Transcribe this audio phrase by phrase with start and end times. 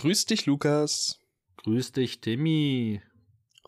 [0.00, 1.20] Grüß dich, Lukas.
[1.58, 3.02] Grüß dich, Timmy.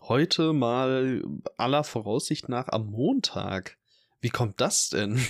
[0.01, 1.23] Heute mal
[1.57, 3.77] aller Voraussicht nach am Montag.
[4.19, 5.23] Wie kommt das denn?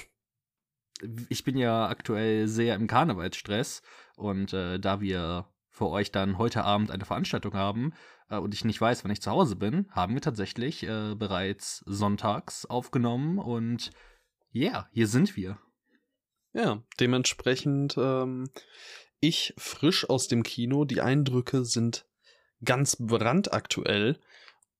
[1.27, 3.81] Ich bin ja aktuell sehr im Karnevalsstress
[4.15, 7.91] und äh, da wir für euch dann heute Abend eine Veranstaltung haben
[8.29, 11.79] äh, und ich nicht weiß, wann ich zu Hause bin, haben wir tatsächlich äh, bereits
[11.85, 13.91] sonntags aufgenommen und
[14.53, 15.59] ja, yeah, hier sind wir.
[16.53, 18.47] Ja, dementsprechend ähm,
[19.23, 20.83] ich frisch aus dem Kino.
[20.83, 22.05] Die Eindrücke sind
[22.63, 24.19] ganz brandaktuell.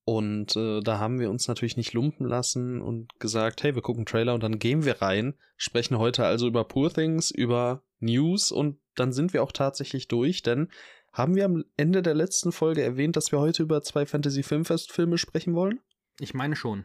[0.05, 4.05] Und äh, da haben wir uns natürlich nicht lumpen lassen und gesagt, hey, wir gucken
[4.05, 8.79] Trailer und dann gehen wir rein, sprechen heute also über Poor Things, über News und
[8.95, 10.67] dann sind wir auch tatsächlich durch, denn
[11.13, 14.91] haben wir am Ende der letzten Folge erwähnt, dass wir heute über zwei Fantasy Filmfest
[14.91, 15.79] Filme sprechen wollen?
[16.19, 16.83] Ich meine schon.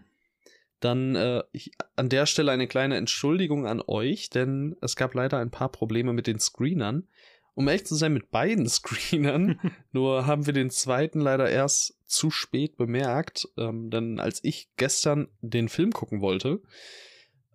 [0.79, 5.39] Dann äh, ich, an der Stelle eine kleine Entschuldigung an euch, denn es gab leider
[5.39, 7.09] ein paar Probleme mit den Screenern
[7.59, 9.59] um ehrlich zu sein, mit beiden Screenern.
[9.91, 13.49] Nur haben wir den zweiten leider erst zu spät bemerkt.
[13.57, 16.63] Ähm, denn als ich gestern den Film gucken wollte,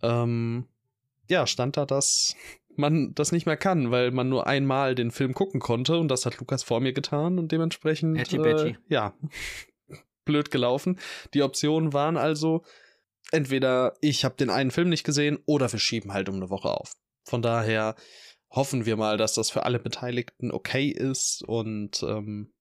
[0.01, 0.67] ähm,
[1.29, 2.35] ja, stand da, dass
[2.75, 6.25] man das nicht mehr kann, weil man nur einmal den Film gucken konnte und das
[6.25, 9.13] hat Lukas vor mir getan und dementsprechend Hatchy äh, ja
[10.25, 10.99] blöd gelaufen.
[11.33, 12.65] Die Optionen waren also
[13.31, 16.71] entweder ich habe den einen Film nicht gesehen oder wir schieben halt um eine Woche
[16.71, 16.91] auf.
[17.23, 17.95] Von daher
[18.53, 22.53] hoffen wir mal, dass das für alle Beteiligten okay ist und ähm,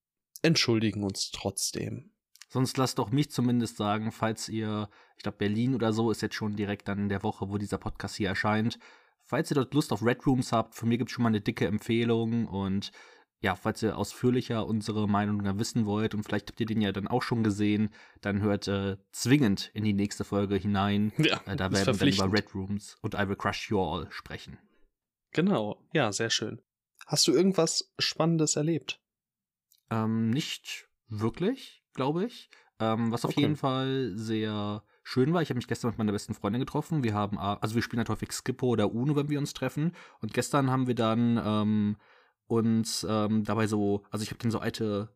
[0.43, 2.11] entschuldigen uns trotzdem.
[2.49, 6.35] Sonst lasst doch mich zumindest sagen, falls ihr, ich glaube, Berlin oder so ist jetzt
[6.35, 8.79] schon direkt dann in der Woche, wo dieser Podcast hier erscheint.
[9.23, 11.41] Falls ihr dort Lust auf Red Rooms habt, von mir gibt es schon mal eine
[11.41, 12.91] dicke Empfehlung und
[13.41, 17.09] ja, falls ihr ausführlicher unsere Meinung wissen wollt und vielleicht habt ihr den ja dann
[17.09, 21.13] auch schon gesehen, dann hört äh, zwingend in die nächste Folge hinein.
[21.19, 24.07] Ja, äh, da werden wir dann über Red Rooms und I Will Crush You All
[24.11, 24.59] sprechen.
[25.33, 26.61] Genau, ja, sehr schön.
[27.07, 29.01] Hast du irgendwas Spannendes erlebt?
[29.91, 32.51] Ähm, nicht wirklich, glaube ich.
[32.79, 33.43] Ähm, was auf okay.
[33.43, 35.43] jeden Fall sehr schön war.
[35.43, 37.03] Ich habe mich gestern mit meiner besten Freundin getroffen.
[37.05, 39.95] Wir haben, also wir spielen halt häufig Skippo oder Uno, wenn wir uns treffen.
[40.21, 41.97] Und gestern haben wir dann ähm,
[42.47, 45.15] uns ähm, dabei so, also ich habe dann so alte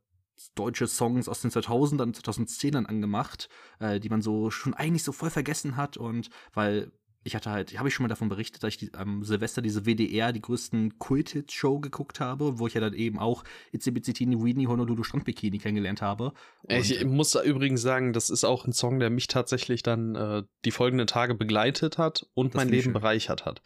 [0.55, 5.13] deutsche Songs aus den 2000ern und 2010ern angemacht, äh, die man so schon eigentlich so
[5.13, 6.93] voll vergessen hat und weil
[7.27, 10.33] ich hatte halt, habe ich schon mal davon berichtet, dass ich am Silvester diese WDR,
[10.33, 13.43] die größten Kult-Hit-Show geguckt habe, wo ich ja dann eben auch
[13.73, 16.33] Itzibizitini, Weenie, Honolulu Strandbikini kennengelernt habe.
[16.63, 20.43] Und ich muss übrigens sagen, das ist auch ein Song, der mich tatsächlich dann äh,
[20.65, 23.61] die folgenden Tage begleitet hat und mein Leben bereichert hat.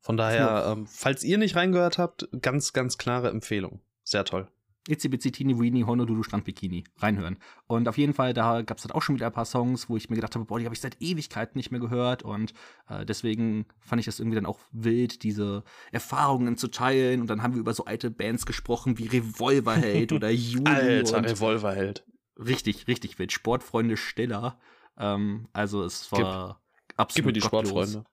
[0.00, 3.80] Von daher, ähm, falls ihr nicht reingehört habt, ganz, ganz klare Empfehlung.
[4.04, 4.48] Sehr toll.
[4.88, 7.38] Itsibizitini Weenie Honolulu Strandbikini reinhören.
[7.66, 9.96] Und auf jeden Fall, da gab es dann auch schon wieder ein paar Songs, wo
[9.96, 12.22] ich mir gedacht habe, boah, die habe ich seit Ewigkeiten nicht mehr gehört.
[12.22, 12.54] Und
[12.88, 17.20] äh, deswegen fand ich das irgendwie dann auch wild, diese Erfahrungen zu teilen.
[17.20, 20.66] Und dann haben wir über so alte Bands gesprochen wie Revolverheld oder Juli.
[20.66, 22.06] Alter, Revolverheld.
[22.38, 23.32] Richtig, richtig wild.
[23.32, 24.58] Sportfreunde Stiller.
[24.96, 26.98] Ähm, also es war Gib.
[26.98, 27.70] absolut Gib mir die gottlos.
[27.70, 28.04] Sportfreunde.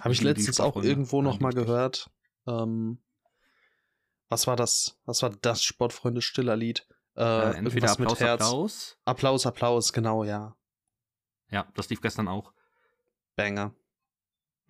[0.00, 2.10] Habe ich letztens auch irgendwo noch mal gehört.
[2.46, 2.98] Ähm,
[4.28, 4.98] was war das?
[5.04, 6.86] Was war das Sportfreunde Stiller Lied?
[7.16, 8.42] Äh, äh, entweder Applaus, mit Herz.
[8.42, 8.98] Applaus.
[9.04, 10.56] Applaus, Applaus, genau, ja.
[11.50, 12.52] Ja, das lief gestern auch.
[13.36, 13.74] Banger.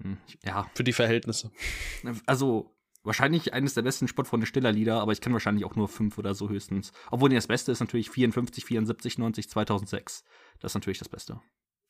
[0.00, 0.70] Hm, ja.
[0.74, 1.50] Für die Verhältnisse.
[2.26, 6.18] Also, wahrscheinlich eines der besten Sportfreunde Stiller Lieder, aber ich kenne wahrscheinlich auch nur fünf
[6.18, 6.92] oder so höchstens.
[7.10, 10.24] Obwohl, nee, das Beste ist natürlich 54, 74, 90, 2006.
[10.60, 11.40] Das ist natürlich das Beste.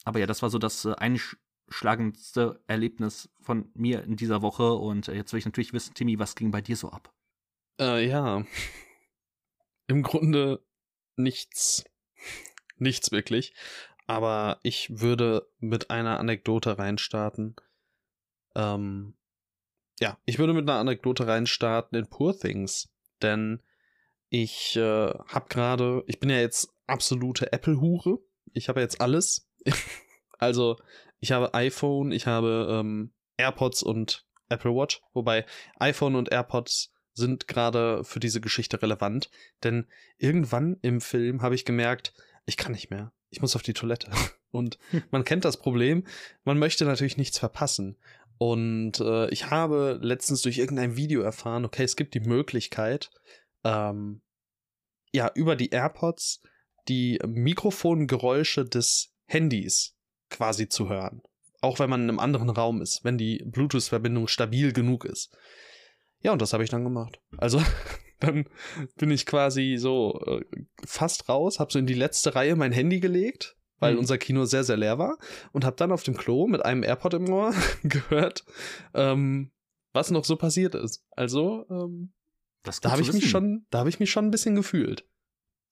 [0.05, 4.73] Aber ja, das war so das äh, einschlagendste Erlebnis von mir in dieser Woche.
[4.75, 7.13] Und äh, jetzt will ich natürlich wissen, Timmy, was ging bei dir so ab?
[7.79, 8.45] Äh, ja.
[9.87, 10.65] Im Grunde
[11.17, 11.85] nichts.
[12.79, 13.55] Nichts wirklich.
[14.07, 17.57] Aber ich würde mit einer Anekdote reinstarten.
[18.55, 19.17] Ähm,
[20.01, 22.93] ja, ich würde mit einer Anekdote reinstarten in Poor Things.
[23.23, 23.63] Denn
[24.29, 28.19] ich äh, habe gerade, ich bin ja jetzt absolute Apple-Hure.
[28.53, 29.49] Ich habe jetzt alles.
[30.39, 30.77] also,
[31.21, 35.03] ich habe iPhone, ich habe ähm, AirPods und Apple Watch.
[35.13, 35.47] Wobei
[35.79, 39.31] iPhone und AirPods sind gerade für diese Geschichte relevant,
[39.65, 39.87] denn
[40.19, 42.13] irgendwann im Film habe ich gemerkt,
[42.45, 43.13] ich kann nicht mehr.
[43.31, 44.11] Ich muss auf die Toilette.
[44.51, 44.79] Und
[45.11, 46.07] man kennt das Problem,
[46.45, 47.97] man möchte natürlich nichts verpassen.
[48.39, 53.11] Und äh, ich habe letztens durch irgendein Video erfahren, okay, es gibt die Möglichkeit,
[53.65, 54.21] ähm,
[55.13, 56.43] ja, über die AirPods
[56.89, 59.97] die Mikrofongeräusche des Handys
[60.29, 61.23] quasi zu hören.
[61.63, 65.35] Auch wenn man in einem anderen Raum ist, wenn die Bluetooth-Verbindung stabil genug ist.
[66.27, 67.21] Ja, und das habe ich dann gemacht.
[67.37, 67.63] Also
[68.19, 68.49] dann
[68.97, 70.45] bin ich quasi so äh,
[70.85, 74.01] fast raus, habe so in die letzte Reihe mein Handy gelegt, weil mhm.
[74.01, 75.19] unser Kino sehr, sehr leer war
[75.53, 78.45] und habe dann auf dem Klo mit einem AirPod im Ohr gehört,
[78.93, 79.53] ähm,
[79.93, 81.07] was noch so passiert ist.
[81.13, 82.13] Also, ähm,
[82.65, 85.09] da habe ich mich schon, da habe ich mich schon ein bisschen gefühlt.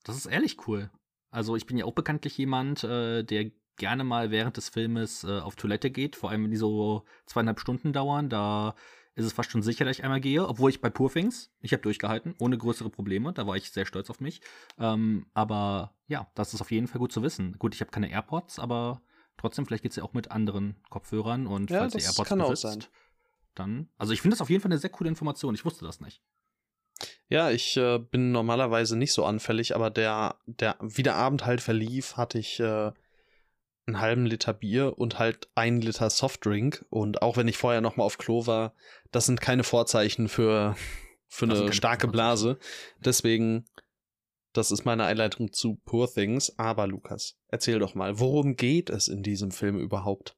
[0.05, 0.89] Das ist ehrlich cool.
[1.33, 5.41] Also ich bin ja auch bekanntlich jemand, äh, der gerne mal während des Filmes äh,
[5.41, 8.29] auf Toilette geht, vor allem wenn die so zweieinhalb Stunden dauern.
[8.29, 8.77] Da
[9.15, 11.73] ist es fast schon sicher, dass ich einmal gehe, obwohl ich bei Poor Things, ich
[11.73, 13.33] habe durchgehalten, ohne größere Probleme.
[13.33, 14.41] Da war ich sehr stolz auf mich.
[14.79, 17.57] Ähm, aber ja, das ist auf jeden Fall gut zu wissen.
[17.59, 19.03] Gut, ich habe keine AirPods, aber
[19.37, 22.39] trotzdem, vielleicht geht es ja auch mit anderen Kopfhörern und ja, falls ihr AirPods kann
[22.41, 22.85] besitzt, auch sein.
[23.55, 23.89] dann.
[23.99, 25.55] Also ich finde das auf jeden Fall eine sehr coole Information.
[25.55, 26.21] Ich wusste das nicht.
[27.29, 31.61] Ja, ich äh, bin normalerweise nicht so anfällig, aber der, der, wie der Abend halt
[31.61, 32.93] verlief, hatte ich äh,
[33.87, 36.85] einen halben Liter Bier und halt einen Liter Softdrink.
[36.91, 38.75] Und auch wenn ich vorher nochmal auf Klo war,
[39.15, 40.75] das sind keine Vorzeichen für,
[41.29, 42.59] für eine starke Blase.
[42.99, 43.65] Deswegen,
[44.53, 46.59] das ist meine Einleitung zu Poor Things.
[46.59, 50.37] Aber Lukas, erzähl doch mal, worum geht es in diesem Film überhaupt?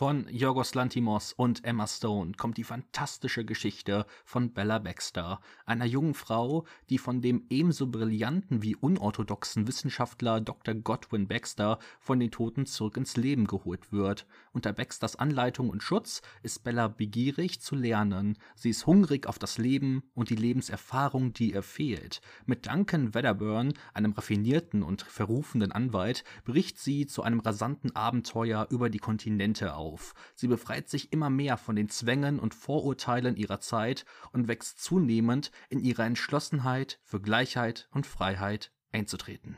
[0.00, 6.14] Von Yorgos Lantimos und Emma Stone kommt die fantastische Geschichte von Bella Baxter, einer jungen
[6.14, 10.74] Frau, die von dem ebenso brillanten wie unorthodoxen Wissenschaftler Dr.
[10.74, 14.26] Godwin Baxter von den Toten zurück ins Leben geholt wird.
[14.52, 18.38] Unter Baxters Anleitung und Schutz ist Bella begierig zu lernen.
[18.56, 22.20] Sie ist hungrig auf das Leben und die Lebenserfahrung, die ihr fehlt.
[22.46, 28.90] Mit Duncan Wedderburn, einem raffinierten und verrufenen Anwalt, bricht sie zu einem rasanten Abenteuer über
[28.90, 30.14] die Kontinente auf auf.
[30.34, 35.50] Sie befreit sich immer mehr von den Zwängen und Vorurteilen ihrer Zeit und wächst zunehmend
[35.68, 39.56] in ihrer Entschlossenheit für Gleichheit und Freiheit einzutreten.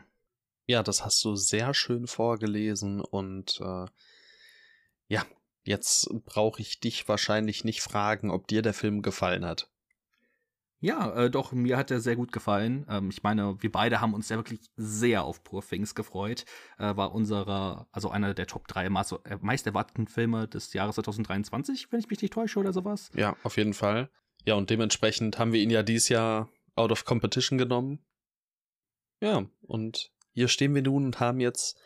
[0.66, 3.86] Ja, das hast du sehr schön vorgelesen und äh,
[5.12, 5.26] ja,
[5.64, 9.68] jetzt brauche ich dich wahrscheinlich nicht fragen, ob dir der Film gefallen hat.
[10.80, 12.86] Ja, äh, doch, mir hat er sehr gut gefallen.
[12.88, 16.46] Ähm, ich meine, wir beide haben uns ja wirklich sehr auf Poor Things gefreut.
[16.78, 20.94] Äh, war unserer, also einer der Top 3 meist, äh, meist erwarteten Filme des Jahres
[20.94, 23.10] 2023, wenn ich mich nicht täusche oder sowas.
[23.14, 24.10] Ja, auf jeden Fall.
[24.46, 28.00] Ja, und dementsprechend haben wir ihn ja dieses Jahr out of competition genommen.
[29.20, 31.78] Ja, und hier stehen wir nun und haben jetzt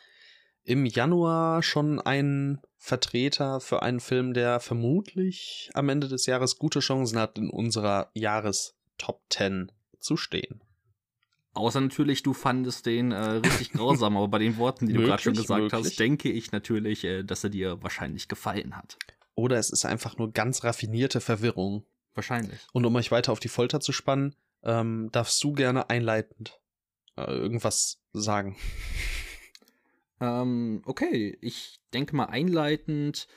[0.67, 6.79] im Januar schon einen Vertreter für einen Film, der vermutlich am Ende des Jahres gute
[6.79, 10.62] Chancen hat, in unserer Jahres Top 10 zu stehen.
[11.55, 15.21] Außer natürlich, du fandest den äh, richtig grausam, aber bei den Worten, die du gerade
[15.21, 15.85] schon gesagt möglich.
[15.85, 18.97] hast, denke ich natürlich, äh, dass er dir wahrscheinlich gefallen hat.
[19.35, 21.85] Oder es ist einfach nur ganz raffinierte Verwirrung.
[22.15, 22.61] Wahrscheinlich.
[22.73, 26.61] Und um euch weiter auf die Folter zu spannen, ähm, darfst du gerne einleitend
[27.17, 28.56] äh, irgendwas sagen.
[30.21, 33.29] Ähm, okay, ich denke mal einleitend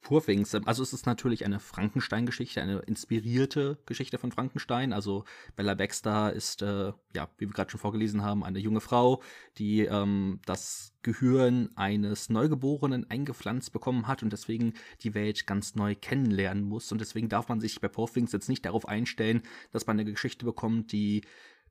[0.00, 0.54] Poor Things.
[0.54, 4.92] Also es ist natürlich eine Frankenstein-Geschichte, eine inspirierte Geschichte von Frankenstein.
[4.92, 5.24] Also
[5.56, 9.22] Bella Baxter ist, äh, ja, wie wir gerade schon vorgelesen haben, eine junge Frau,
[9.58, 15.94] die ähm, das Gehirn eines Neugeborenen eingepflanzt bekommen hat und deswegen die Welt ganz neu
[15.94, 16.92] kennenlernen muss.
[16.92, 19.42] Und deswegen darf man sich bei Poor Things jetzt nicht darauf einstellen,
[19.72, 21.22] dass man eine Geschichte bekommt, die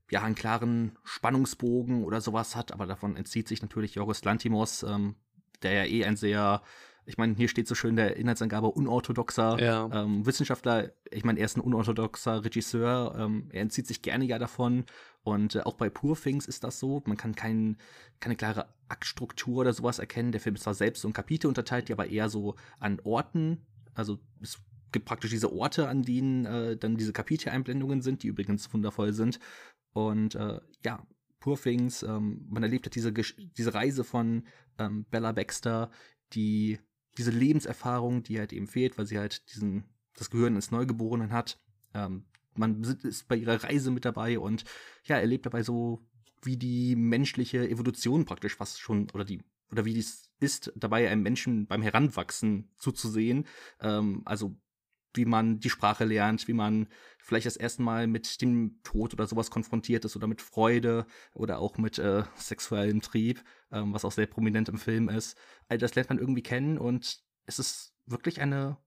[0.10, 5.16] ja einen klaren Spannungsbogen oder sowas hat, aber davon entzieht sich natürlich Jorgos Lantimos, ähm,
[5.64, 6.62] der ja eh ein sehr
[7.08, 9.90] ich meine, hier steht so schön der Inhaltsangabe unorthodoxer ja.
[9.94, 10.92] ähm, Wissenschaftler.
[11.10, 13.16] Ich meine, er ist ein unorthodoxer Regisseur.
[13.18, 14.84] Ähm, er entzieht sich gerne ja davon.
[15.24, 17.02] Und äh, auch bei Poor Things ist das so.
[17.06, 17.78] Man kann kein,
[18.20, 20.34] keine klare Aktstruktur oder sowas erkennen.
[20.34, 23.66] Der Film ist zwar selbst so in Kapitel unterteilt, die aber eher so an Orten,
[23.94, 24.60] also es
[24.92, 29.40] gibt praktisch diese Orte, an denen äh, dann diese Kapiteleinblendungen sind, die übrigens wundervoll sind.
[29.98, 31.04] Und äh, ja,
[31.40, 34.44] Poor Things, ähm, man erlebt halt diese, diese Reise von
[34.78, 35.90] ähm, Bella Baxter,
[36.34, 36.78] die
[37.18, 39.86] diese Lebenserfahrung, die halt eben fehlt, weil sie halt diesen,
[40.16, 41.60] das Gehirn eines Neugeborenen hat.
[41.96, 44.66] Ähm, man ist bei ihrer Reise mit dabei und
[45.04, 46.06] ja, erlebt dabei so,
[46.44, 51.24] wie die menschliche Evolution praktisch fast schon, oder die, oder wie dies ist, dabei einem
[51.24, 53.48] Menschen beim Heranwachsen zuzusehen.
[53.80, 54.56] Ähm, also
[55.18, 56.88] wie man die Sprache lernt, wie man
[57.20, 61.60] vielleicht das erste Mal mit dem Tod oder sowas konfrontiert ist oder mit Freude oder
[61.60, 65.38] auch mit äh, sexuellem Trieb, ähm, was auch sehr prominent im Film ist.
[65.68, 68.78] All das lernt man irgendwie kennen und es ist wirklich eine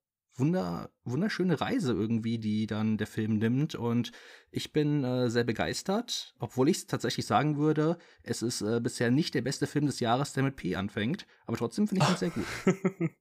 [0.41, 3.75] wunder, wunderschöne Reise irgendwie, die dann der Film nimmt.
[3.75, 4.13] Und
[4.51, 9.11] ich bin äh, sehr begeistert, obwohl ich es tatsächlich sagen würde, es ist äh, bisher
[9.11, 11.27] nicht der beste Film des Jahres, der mit P anfängt.
[11.47, 13.11] Aber trotzdem finde ich ihn sehr gut.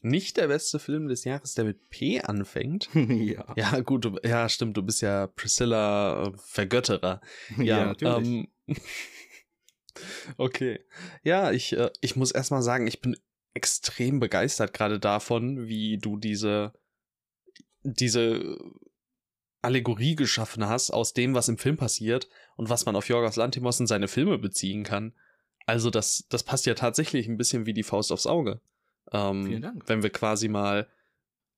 [0.00, 2.88] nicht der beste Film des Jahres, der mit P anfängt.
[2.94, 3.46] ja.
[3.56, 7.20] Ja, gut, du, ja, stimmt, du bist ja Priscilla äh, Vergötterer.
[7.58, 8.28] Ja, ja natürlich.
[8.28, 8.48] Ähm,
[10.36, 10.80] okay.
[11.22, 13.16] Ja, ich, äh, ich muss erstmal sagen, ich bin
[13.54, 16.72] extrem begeistert gerade davon, wie du diese,
[17.82, 18.58] diese
[19.62, 23.80] Allegorie geschaffen hast aus dem, was im Film passiert und was man auf Jorgos Lantimos
[23.80, 25.14] in seine Filme beziehen kann.
[25.66, 28.60] Also das, das passt ja tatsächlich ein bisschen wie die Faust aufs Auge.
[29.14, 29.88] Ähm, Vielen Dank.
[29.88, 30.88] Wenn wir quasi mal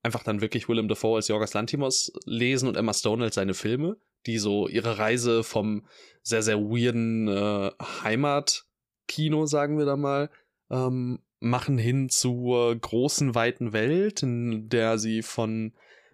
[0.02, 3.96] einfach dann wirklich Willem Dafoe als Jorgos Lantimos lesen und Emma Stone als seine Filme,
[4.26, 5.86] die so ihre Reise vom
[6.22, 7.70] sehr, sehr weirden äh,
[8.04, 10.30] Heimatkino, sagen wir da mal,
[10.70, 15.72] ähm, machen hin zur großen, weiten Welt, in der sie von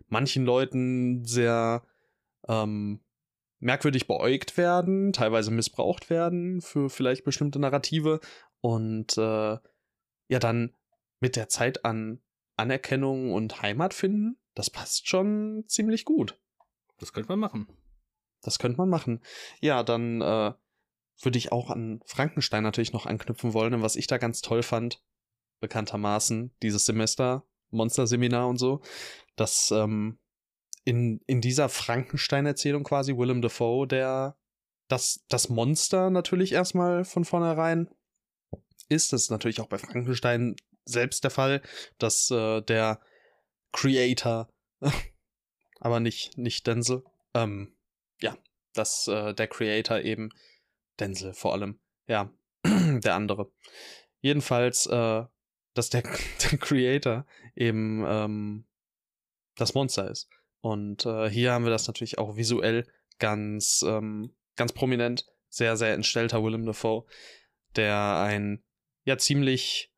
[0.08, 1.82] manchen Leuten sehr
[2.48, 3.00] ähm,
[3.58, 8.20] merkwürdig beäugt werden, teilweise missbraucht werden für vielleicht bestimmte Narrative
[8.60, 9.56] und äh,
[10.28, 10.72] ja dann
[11.22, 12.20] mit der Zeit an
[12.56, 16.38] Anerkennung und Heimat finden, das passt schon ziemlich gut.
[16.98, 17.68] Das könnte man machen.
[18.42, 19.20] Das könnte man machen.
[19.60, 20.52] Ja, dann äh,
[21.22, 23.72] würde ich auch an Frankenstein natürlich noch anknüpfen wollen.
[23.72, 25.00] Und was ich da ganz toll fand,
[25.60, 28.82] bekanntermaßen, dieses Semester, Monsterseminar und so,
[29.36, 30.18] dass ähm,
[30.84, 34.36] in, in dieser Frankenstein-Erzählung quasi Willem Dafoe, der
[34.88, 37.88] das, das Monster natürlich erstmal von vornherein
[38.88, 39.12] ist.
[39.12, 41.62] Das ist natürlich auch bei Frankenstein selbst der Fall,
[41.98, 43.00] dass äh, der
[43.72, 44.48] Creator,
[45.80, 47.74] aber nicht, nicht Denzel, ähm,
[48.20, 48.36] ja,
[48.74, 50.30] dass äh, der Creator eben,
[51.00, 52.32] Denzel vor allem, ja,
[52.64, 53.50] der andere.
[54.20, 55.24] Jedenfalls, äh,
[55.74, 56.02] dass der,
[56.50, 58.66] der Creator eben ähm,
[59.56, 60.28] das Monster ist.
[60.60, 62.86] Und äh, hier haben wir das natürlich auch visuell
[63.18, 65.26] ganz, ähm, ganz prominent.
[65.48, 67.04] Sehr, sehr entstellter Willem Dafoe,
[67.76, 68.64] der ein
[69.04, 69.91] ja ziemlich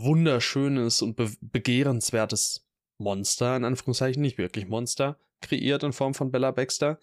[0.00, 2.66] wunderschönes und be begehrenswertes
[2.98, 6.98] Monster, in Anführungszeichen, nicht wirklich Monster, kreiert in Form von Bella Baxter,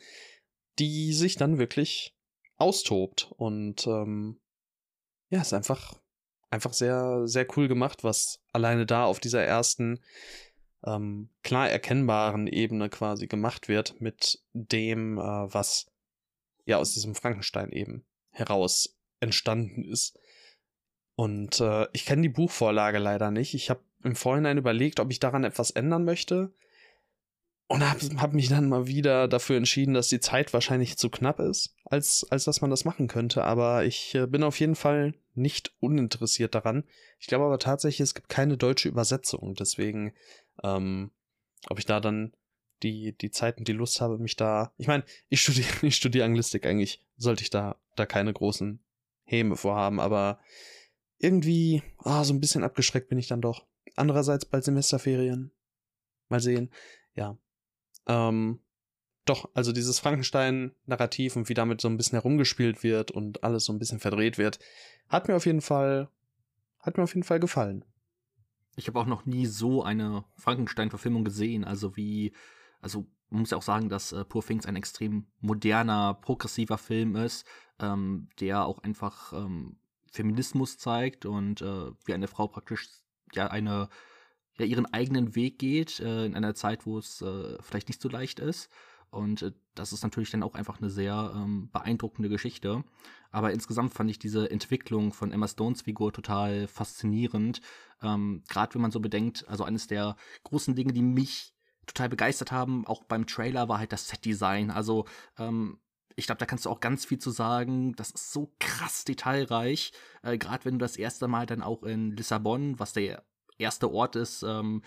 [0.79, 2.15] die sich dann wirklich
[2.57, 3.31] austobt.
[3.37, 4.39] Und ähm,
[5.29, 5.99] ja, ist einfach,
[6.49, 9.99] einfach sehr, sehr cool gemacht, was alleine da auf dieser ersten
[10.85, 15.87] ähm, klar erkennbaren Ebene quasi gemacht wird mit dem, äh, was
[16.65, 20.17] ja aus diesem Frankenstein eben heraus entstanden ist.
[21.15, 23.53] Und äh, ich kenne die Buchvorlage leider nicht.
[23.53, 26.53] Ich habe im Vorhinein überlegt, ob ich daran etwas ändern möchte.
[27.67, 31.39] Und habe hab mich dann mal wieder dafür entschieden, dass die Zeit wahrscheinlich zu knapp
[31.39, 33.43] ist, als, als dass man das machen könnte.
[33.43, 36.83] Aber ich äh, bin auf jeden Fall nicht uninteressiert daran.
[37.19, 39.55] Ich glaube aber tatsächlich, es gibt keine deutsche Übersetzung.
[39.55, 40.13] Deswegen,
[40.63, 41.09] ähm,
[41.67, 42.33] ob ich da dann
[42.83, 44.71] die, die Zeit und die Lust habe, mich da.
[44.77, 48.79] Ich meine, ich studiere ich studier Anglistik, eigentlich sollte ich da, da keine großen
[49.23, 50.39] Häme vorhaben, aber
[51.17, 53.65] irgendwie, ah, so ein bisschen abgeschreckt bin ich dann doch.
[53.95, 55.51] Andererseits bald Semesterferien.
[56.29, 56.69] Mal sehen.
[57.15, 57.37] Ja.
[58.07, 58.59] Ähm,
[59.25, 63.73] doch, also dieses Frankenstein-Narrativ und wie damit so ein bisschen herumgespielt wird und alles so
[63.73, 64.59] ein bisschen verdreht wird,
[65.07, 66.09] hat mir auf jeden Fall,
[66.79, 67.83] hat mir auf jeden Fall gefallen.
[68.75, 72.33] Ich habe auch noch nie so eine Frankenstein-Verfilmung gesehen, also wie,
[72.81, 77.15] also man muss ja auch sagen, dass äh, Poor Things ein extrem moderner, progressiver Film
[77.15, 77.47] ist,
[77.79, 79.77] ähm, der auch einfach ähm,
[80.15, 82.87] Feminismus zeigt und äh, wie eine Frau praktisch
[83.33, 83.89] ja eine
[84.57, 88.09] ja ihren eigenen Weg geht äh, in einer Zeit, wo es äh, vielleicht nicht so
[88.09, 88.69] leicht ist.
[89.09, 92.83] Und äh, das ist natürlich dann auch einfach eine sehr ähm, beeindruckende Geschichte.
[93.31, 97.61] Aber insgesamt fand ich diese Entwicklung von Emma Stones Figur total faszinierend.
[98.01, 101.53] Ähm, Gerade wenn man so bedenkt, also eines der großen Dinge, die mich
[101.85, 104.71] total begeistert haben, auch beim Trailer, war halt das Set-Design.
[104.71, 105.05] Also
[105.37, 105.79] ähm,
[106.15, 107.95] ich glaube, da kannst du auch ganz viel zu sagen.
[107.95, 109.91] Das ist so krass detailreich.
[110.23, 113.23] Äh, Gerade wenn du das erste Mal dann auch in Lissabon, was der
[113.57, 114.81] erste Ort ist, ähm,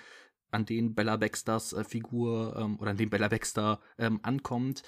[0.51, 4.83] an den Bella Baxters äh, Figur ähm, oder an dem Bella Baxter ähm, ankommt,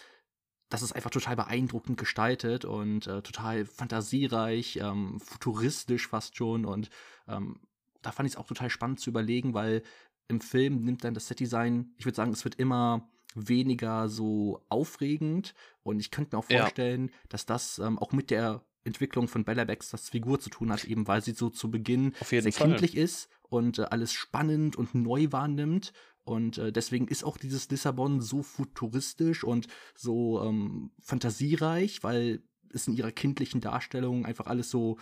[0.71, 6.65] das ist einfach total beeindruckend gestaltet und äh, total fantasiereich, ähm, futuristisch fast schon.
[6.65, 6.91] Und
[7.29, 7.61] ähm,
[8.03, 9.83] da fand ich es auch total spannend zu überlegen, weil
[10.29, 15.55] im Film nimmt dann das Setdesign, ich würde sagen, es wird immer weniger so aufregend.
[15.83, 17.15] Und ich könnte mir auch vorstellen, ja.
[17.29, 21.07] dass das ähm, auch mit der Entwicklung von Bella Baxters Figur zu tun hat, eben
[21.07, 22.69] weil sie so zu Beginn sehr Fall.
[22.69, 25.93] kindlich ist und äh, alles spannend und neu wahrnimmt.
[26.25, 32.87] Und äh, deswegen ist auch dieses Lissabon so futuristisch und so ähm, fantasiereich, weil es
[32.87, 34.99] in ihrer kindlichen Darstellung einfach alles so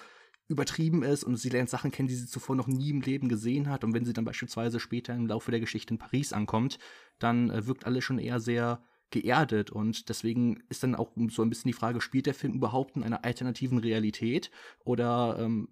[0.48, 3.68] übertrieben ist und sie lernt Sachen kennen, die sie zuvor noch nie im Leben gesehen
[3.68, 3.84] hat.
[3.84, 6.78] Und wenn sie dann beispielsweise später im Laufe der Geschichte in Paris ankommt,
[7.18, 9.70] dann äh, wirkt alles schon eher sehr geerdet.
[9.70, 13.04] Und deswegen ist dann auch so ein bisschen die Frage, spielt der Film überhaupt in
[13.04, 14.50] einer alternativen Realität?
[14.84, 15.68] Oder ähm,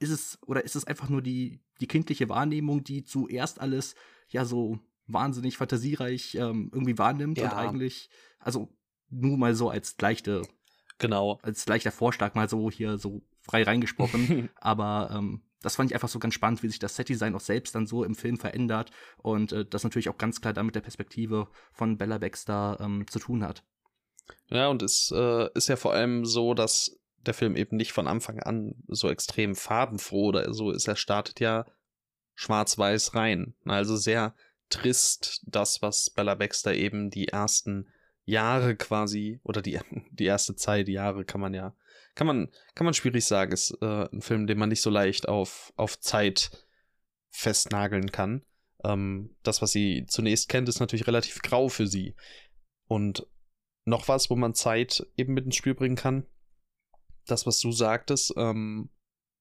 [0.00, 3.94] ist es, oder ist es einfach nur die, die kindliche Wahrnehmung, die zuerst alles
[4.28, 7.44] ja so wahnsinnig fantasiereich ähm, irgendwie wahrnimmt ja.
[7.44, 8.68] und eigentlich, also
[9.10, 10.42] nur mal so als leichte
[11.02, 11.40] Genau.
[11.42, 14.48] Als leichter Vorschlag mal so hier so frei reingesprochen.
[14.60, 17.74] aber ähm, das fand ich einfach so ganz spannend, wie sich das Setdesign auch selbst
[17.74, 21.48] dann so im Film verändert und äh, das natürlich auch ganz klar damit der Perspektive
[21.72, 23.62] von Bella Baxter ähm, zu tun hat.
[24.48, 28.06] Ja, und es äh, ist ja vor allem so, dass der Film eben nicht von
[28.06, 30.88] Anfang an so extrem farbenfroh oder so ist.
[30.88, 31.66] Er startet ja
[32.34, 33.54] schwarz-weiß rein.
[33.64, 34.34] Also sehr
[34.68, 37.88] trist das, was Bella Baxter eben die ersten
[38.24, 39.78] Jahre quasi, oder die,
[40.10, 41.74] die erste Zeit, Jahre kann man ja,
[42.14, 45.28] kann man, kann man schwierig sagen, ist äh, ein Film, den man nicht so leicht
[45.28, 46.50] auf, auf Zeit
[47.30, 48.44] festnageln kann.
[48.84, 52.14] Ähm, das, was sie zunächst kennt, ist natürlich relativ grau für sie.
[52.86, 53.26] Und
[53.84, 56.26] noch was, wo man Zeit eben mit ins Spiel bringen kann.
[57.26, 58.90] Das, was du sagtest, ähm,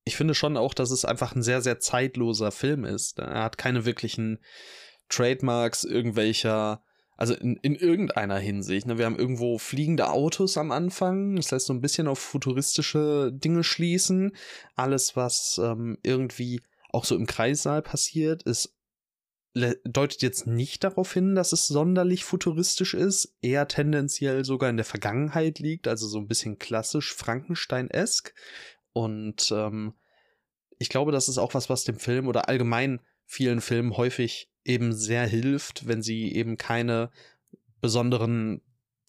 [0.04, 3.20] ich finde schon auch, dass es einfach ein sehr, sehr zeitloser Film ist.
[3.20, 4.40] Er hat keine wirklichen
[5.10, 6.84] Trademarks irgendwelcher,
[7.22, 8.88] also in, in irgendeiner Hinsicht.
[8.88, 8.98] Ne?
[8.98, 11.36] Wir haben irgendwo fliegende Autos am Anfang.
[11.36, 14.36] Das lässt so ein bisschen auf futuristische Dinge schließen.
[14.74, 18.76] Alles, was ähm, irgendwie auch so im Kreissaal passiert, ist
[19.54, 24.86] deutet jetzt nicht darauf hin, dass es sonderlich futuristisch ist, eher tendenziell sogar in der
[24.86, 28.34] Vergangenheit liegt, also so ein bisschen klassisch Frankenstein-esk.
[28.94, 29.94] Und ähm,
[30.80, 34.94] ich glaube, das ist auch was, was dem Film oder allgemein vielen Filmen häufig eben
[34.94, 37.10] sehr hilft, wenn sie eben keine
[37.82, 38.62] besonderen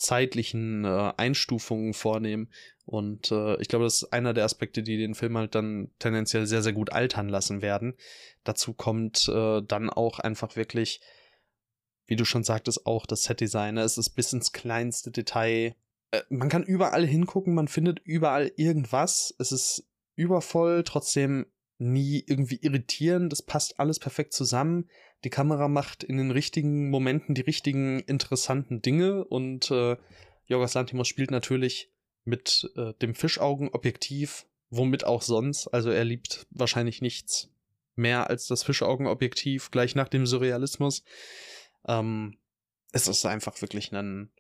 [0.03, 2.51] zeitlichen äh, Einstufungen vornehmen.
[2.85, 6.47] Und äh, ich glaube, das ist einer der Aspekte, die den Film halt dann tendenziell
[6.47, 7.95] sehr, sehr gut altern lassen werden.
[8.45, 11.01] Dazu kommt äh, dann auch einfach wirklich,
[12.07, 13.79] wie du schon sagtest, auch das Setdesign.
[13.79, 15.77] Es ist bis ins kleinste Detail.
[16.11, 19.35] Äh, man kann überall hingucken, man findet überall irgendwas.
[19.39, 21.47] Es ist übervoll, trotzdem
[21.79, 23.33] nie irgendwie irritierend.
[23.33, 24.89] Es passt alles perfekt zusammen.
[25.25, 29.97] Die Kamera macht in den richtigen Momenten die richtigen interessanten Dinge und äh,
[30.47, 31.91] Jorgos Lantimos spielt natürlich
[32.25, 35.69] mit äh, dem Fischaugενobjektiv, womit auch sonst.
[35.69, 37.53] Also er liebt wahrscheinlich nichts
[37.95, 41.05] mehr als das Fischaugenobjektiv gleich nach dem Surrealismus.
[41.87, 42.39] Ähm,
[42.93, 44.31] es ist einfach wirklich ein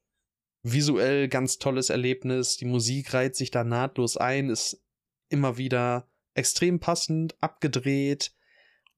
[0.63, 2.57] visuell ganz tolles Erlebnis.
[2.57, 4.83] Die Musik reiht sich da nahtlos ein, ist
[5.29, 8.35] immer wieder extrem passend, abgedreht,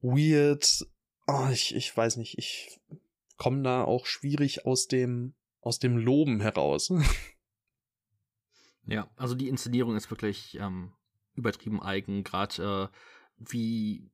[0.00, 0.86] weird.
[1.26, 2.80] Oh, ich, ich weiß nicht, ich
[3.36, 6.92] komme da auch schwierig aus dem, aus dem Loben heraus.
[8.86, 10.92] ja, also die Inszenierung ist wirklich ähm,
[11.34, 12.96] übertrieben eigen, gerade äh,
[13.38, 14.10] wie,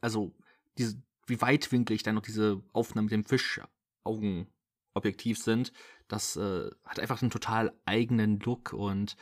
[0.00, 0.34] also
[0.78, 5.72] diese, wie weitwinklig dann noch diese Aufnahmen mit dem Fischaugenobjektiv sind,
[6.08, 9.16] das äh, hat einfach einen total eigenen Look und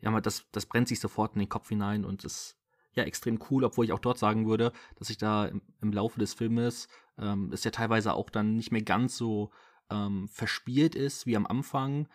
[0.00, 2.56] ja, das, das brennt sich sofort in den Kopf hinein und ist
[2.94, 6.18] ja extrem cool, obwohl ich auch dort sagen würde, dass ich da im, im Laufe
[6.18, 9.50] des Filmes ähm, es ja teilweise auch dann nicht mehr ganz so
[9.90, 12.08] ähm, verspielt ist wie am Anfang.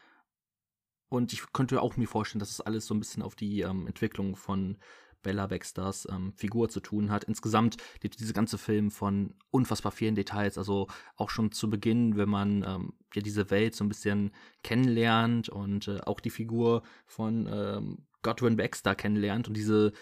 [1.09, 3.87] Und ich könnte auch mir vorstellen, dass es alles so ein bisschen auf die ähm,
[3.87, 4.77] Entwicklung von
[5.23, 7.23] Bella Baxters ähm, Figur zu tun hat.
[7.23, 10.57] Insgesamt lebt diese ganze Film von unfassbar vielen Details.
[10.57, 14.31] Also auch schon zu Beginn, wenn man ähm, ja diese Welt so ein bisschen
[14.63, 19.93] kennenlernt und äh, auch die Figur von ähm, Godwin Baxter kennenlernt und diese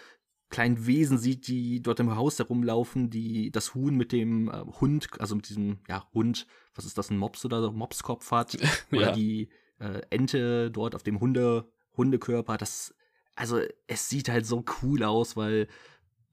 [0.56, 5.10] kleinen Wesen sieht, die dort im Haus herumlaufen, die das Huhn mit dem äh, Hund,
[5.20, 8.58] also mit diesem ja, Hund, was ist das, ein Mops oder so, Mopskopf hat,
[8.94, 9.12] oder ja.
[9.12, 12.96] die äh, Ente dort auf dem Hunde, Hundekörper, das,
[13.36, 15.68] also es sieht halt so cool aus, weil,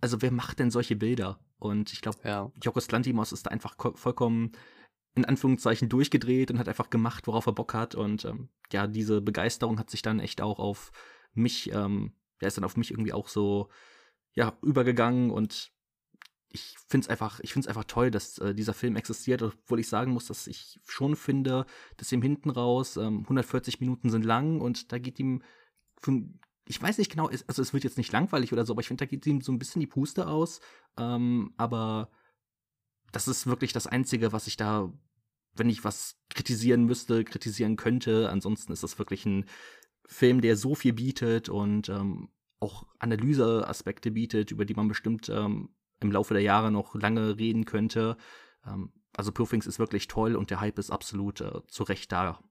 [0.00, 1.40] also wer macht denn solche Bilder?
[1.58, 2.52] Und ich glaube, ja.
[2.62, 4.52] Jokos Lantimos ist da einfach vollkommen
[5.16, 7.96] in Anführungszeichen durchgedreht und hat einfach gemacht, worauf er Bock hat.
[7.96, 10.92] Und ähm, ja, diese Begeisterung hat sich dann echt auch auf
[11.35, 13.68] mich, ähm, der ist dann auf mich irgendwie auch so
[14.34, 15.72] ja, übergegangen und
[16.54, 19.88] ich finde es einfach, ich finde einfach toll, dass äh, dieser Film existiert, obwohl ich
[19.88, 21.66] sagen muss, dass ich schon finde,
[21.96, 25.42] dass ihm hinten raus ähm, 140 Minuten sind lang und da geht ihm,
[26.66, 29.04] ich weiß nicht genau, also es wird jetzt nicht langweilig oder so, aber ich finde,
[29.04, 30.60] da geht ihm so ein bisschen die Puste aus.
[30.96, 32.10] Ähm, aber
[33.12, 34.92] das ist wirklich das Einzige, was ich da,
[35.54, 38.30] wenn ich was kritisieren müsste, kritisieren könnte.
[38.30, 39.46] Ansonsten ist das wirklich ein
[40.06, 42.30] Film, der so viel bietet und ähm,
[42.62, 47.64] auch Analyseaspekte bietet, über die man bestimmt ähm, im Laufe der Jahre noch lange reden
[47.64, 48.16] könnte.
[48.66, 52.42] Ähm, also Purfings ist wirklich toll und der Hype ist absolut äh, zu Recht da.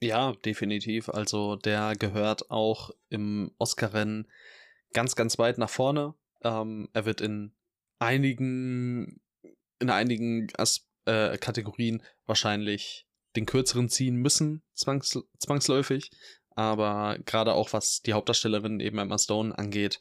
[0.00, 1.08] Ja, definitiv.
[1.08, 4.28] Also der gehört auch im Oscar-Rennen
[4.92, 6.14] ganz, ganz weit nach vorne.
[6.42, 7.54] Ähm, er wird in
[7.98, 9.20] einigen,
[9.78, 16.10] in einigen As äh, Kategorien wahrscheinlich den kürzeren ziehen müssen, zwangs zwangsläufig
[16.56, 20.00] aber gerade auch was die Hauptdarstellerin eben Emma Stone angeht,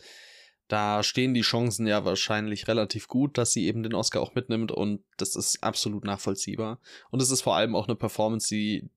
[0.68, 4.72] da stehen die Chancen ja wahrscheinlich relativ gut, dass sie eben den Oscar auch mitnimmt
[4.72, 6.80] und das ist absolut nachvollziehbar.
[7.10, 8.90] Und es ist vor allem auch eine Performance, die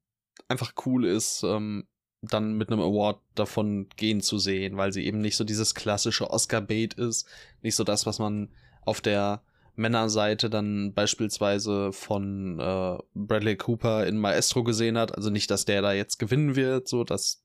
[0.47, 1.87] einfach cool ist, ähm,
[2.23, 6.31] dann mit einem Award davon gehen zu sehen, weil sie eben nicht so dieses klassische
[6.31, 7.27] Oscar-Bait ist,
[7.63, 8.51] nicht so das, was man
[8.83, 9.43] auf der
[9.77, 15.15] Männerseite dann beispielsweise von äh, Bradley Cooper in Maestro gesehen hat.
[15.15, 17.44] Also nicht, dass der da jetzt gewinnen wird, so das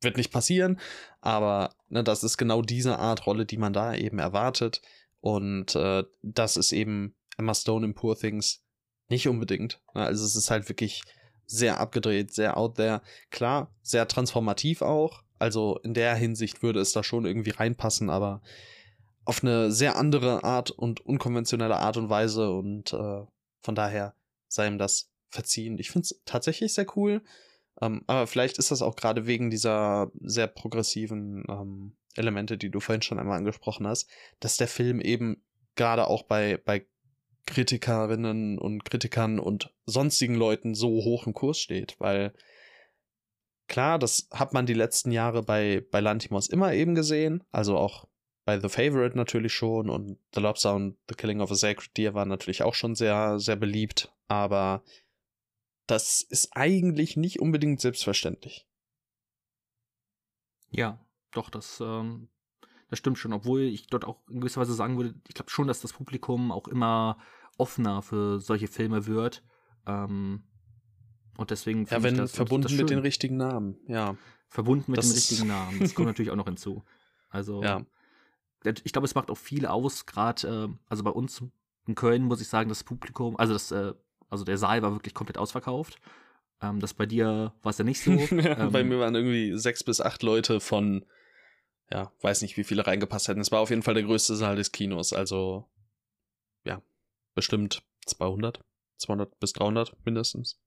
[0.00, 0.78] wird nicht passieren,
[1.20, 4.82] aber ne, das ist genau diese Art Rolle, die man da eben erwartet.
[5.20, 8.62] Und äh, das ist eben Emma Stone in Poor Things
[9.08, 9.80] nicht unbedingt.
[9.94, 10.02] Ne?
[10.02, 11.02] Also es ist halt wirklich
[11.46, 13.02] sehr abgedreht, sehr out there.
[13.30, 15.22] Klar, sehr transformativ auch.
[15.38, 18.42] Also in der Hinsicht würde es da schon irgendwie reinpassen, aber
[19.24, 23.24] auf eine sehr andere Art und unkonventionelle Art und Weise und äh,
[23.62, 24.14] von daher
[24.48, 25.78] sei ihm das verziehen.
[25.78, 27.22] Ich finde es tatsächlich sehr cool,
[27.80, 32.80] ähm, aber vielleicht ist das auch gerade wegen dieser sehr progressiven ähm, Elemente, die du
[32.80, 34.08] vorhin schon einmal angesprochen hast,
[34.40, 35.42] dass der Film eben
[35.74, 36.86] gerade auch bei, bei
[37.46, 42.32] Kritikerinnen und Kritikern und sonstigen Leuten so hoch im Kurs steht, weil
[43.68, 48.08] klar, das hat man die letzten Jahre bei, bei Lantimos immer eben gesehen, also auch
[48.44, 52.14] bei The Favorite natürlich schon und The Lobster und The Killing of a Sacred Deer
[52.14, 54.82] waren natürlich auch schon sehr, sehr beliebt, aber
[55.86, 58.66] das ist eigentlich nicht unbedingt selbstverständlich.
[60.70, 62.28] Ja, doch, das, ähm,
[62.88, 65.68] das stimmt schon, obwohl ich dort auch in gewisser Weise sagen würde, ich glaube schon,
[65.68, 67.18] dass das Publikum auch immer
[67.56, 69.42] offener für solche Filme wird.
[69.86, 70.44] Ähm,
[71.36, 74.16] und deswegen Ja, wenn das, verbunden das mit den richtigen Namen, ja.
[74.48, 75.78] Verbunden mit das dem richtigen Namen.
[75.80, 76.84] Das kommt natürlich auch noch hinzu.
[77.28, 77.84] Also, ja.
[78.64, 81.42] ich glaube, es macht auch viel aus, gerade, äh, also bei uns
[81.86, 83.94] in Köln muss ich sagen, das Publikum, also das, äh,
[84.28, 86.00] also der Saal war wirklich komplett ausverkauft.
[86.60, 88.10] Ähm, das bei dir war es ja nicht so.
[88.36, 91.04] ja, ähm, bei mir waren irgendwie sechs bis acht Leute von,
[91.90, 93.40] ja, weiß nicht, wie viele reingepasst hätten.
[93.40, 95.68] Es war auf jeden Fall der größte Saal des Kinos, also
[96.64, 96.82] ja,
[97.34, 98.64] bestimmt 200,
[98.98, 100.58] 200 bis 300 mindestens.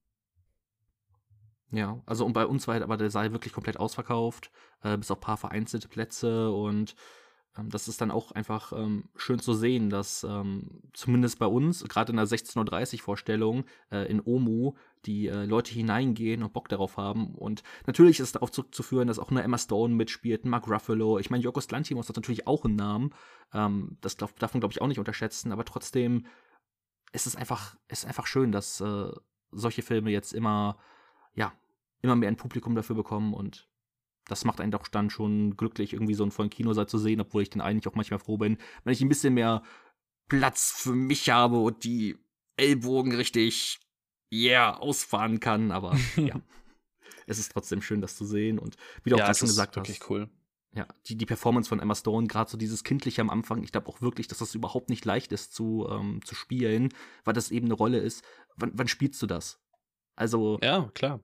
[1.71, 5.11] Ja, also und bei uns war halt aber der Saal wirklich komplett ausverkauft, äh, bis
[5.11, 6.95] auf ein paar vereinzelte Plätze und
[7.55, 12.11] das ist dann auch einfach ähm, schön zu sehen, dass ähm, zumindest bei uns, gerade
[12.11, 14.73] in der 16.30 Uhr Vorstellung äh, in Omu,
[15.05, 17.35] die äh, Leute hineingehen und Bock darauf haben.
[17.35, 21.19] Und natürlich ist es darauf zurückzuführen, dass auch eine Emma Stone mitspielt, Mark Ruffalo.
[21.19, 23.13] Ich meine, Jorgos Lantimos hat natürlich auch einen Namen.
[23.53, 25.51] Ähm, das darf, darf man, glaube ich, auch nicht unterschätzen.
[25.51, 26.25] Aber trotzdem
[27.11, 29.11] ist es einfach, ist einfach schön, dass äh,
[29.51, 30.77] solche Filme jetzt immer
[31.33, 31.53] ja,
[32.01, 33.67] immer mehr ein Publikum dafür bekommen und
[34.29, 37.41] das macht einen doch dann schon glücklich, irgendwie so einen vollen Kinosaal zu sehen, obwohl
[37.41, 39.63] ich dann eigentlich auch manchmal froh bin, wenn ich ein bisschen mehr
[40.27, 42.17] Platz für mich habe und die
[42.55, 43.79] Ellbogen richtig,
[44.31, 46.39] yeah, ausfahren kann, aber ja.
[47.25, 49.87] Es ist trotzdem schön, das zu sehen und wie du ja, auch schon gesagt hast.
[49.87, 50.29] wirklich cool.
[50.75, 53.87] Ja, die, die Performance von Emma Stone, gerade so dieses Kindliche am Anfang, ich glaube
[53.87, 56.89] auch wirklich, dass das überhaupt nicht leicht ist zu, ähm, zu spielen,
[57.23, 58.23] weil das eben eine Rolle ist.
[58.55, 59.59] Wann, wann spielst du das?
[60.15, 60.59] Also.
[60.61, 61.21] Ja, klar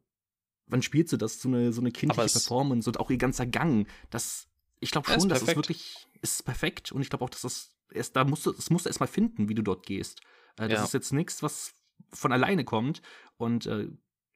[0.67, 1.41] wann spielst du das?
[1.41, 3.88] So eine, so eine kindliche Performance und auch ihr ganzer Gang.
[4.10, 4.47] Das,
[4.80, 8.15] ich glaube schon, dass es wirklich ist perfekt und ich glaube auch, dass das erst,
[8.15, 10.21] da musst du, das musst du erstmal finden, wie du dort gehst.
[10.58, 10.84] Äh, das ja.
[10.84, 11.73] ist jetzt nichts, was
[12.12, 13.01] von alleine kommt
[13.38, 13.89] und äh,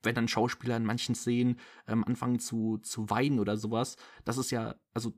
[0.04, 4.52] wenn dann Schauspieler in manchen Szenen ähm, anfangen zu, zu weinen oder sowas, das ist
[4.52, 5.14] ja, also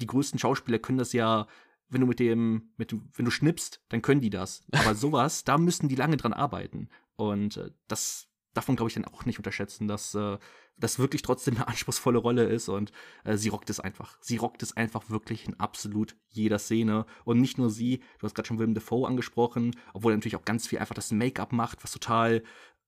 [0.00, 1.46] die größten Schauspieler können das ja,
[1.88, 4.62] wenn du mit dem, mit dem, wenn du schnippst, dann können die das.
[4.72, 6.88] Aber sowas, da müssen die lange dran arbeiten.
[7.16, 8.28] Und äh, das
[8.66, 10.38] man, glaube ich, dann auch nicht unterschätzen, dass äh,
[10.78, 12.92] das wirklich trotzdem eine anspruchsvolle Rolle ist und
[13.24, 14.16] äh, sie rockt es einfach.
[14.20, 17.06] Sie rockt es einfach wirklich in absolut jeder Szene.
[17.24, 20.44] Und nicht nur sie, du hast gerade schon Willem Dafoe angesprochen, obwohl er natürlich auch
[20.44, 22.42] ganz viel einfach das Make-up macht, was total,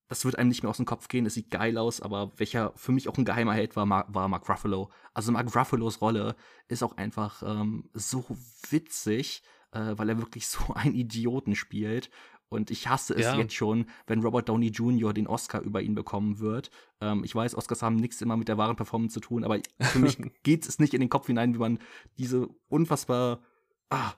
[0.09, 2.73] das wird einem nicht mehr aus dem Kopf gehen, es sieht geil aus, aber welcher
[2.75, 4.91] für mich auch ein geheimer Held war, war Mark Ruffalo.
[5.15, 6.35] Also Mark Ruffalos Rolle
[6.69, 8.25] ist auch einfach ähm, so
[8.71, 12.11] witzig, äh, weil er wirklich so einen Idioten spielt
[12.51, 13.37] und ich hasse es ja.
[13.37, 15.15] jetzt schon, wenn Robert Downey Jr.
[15.15, 16.71] den Oscar über ihn bekommen wird.
[17.01, 19.99] Ähm, ich weiß, Oscars haben nichts immer mit der wahren Performance zu tun, aber für
[20.01, 21.79] mich geht es nicht in den Kopf hinein, wie man
[22.19, 23.41] diese unfassbar
[23.89, 24.13] ah,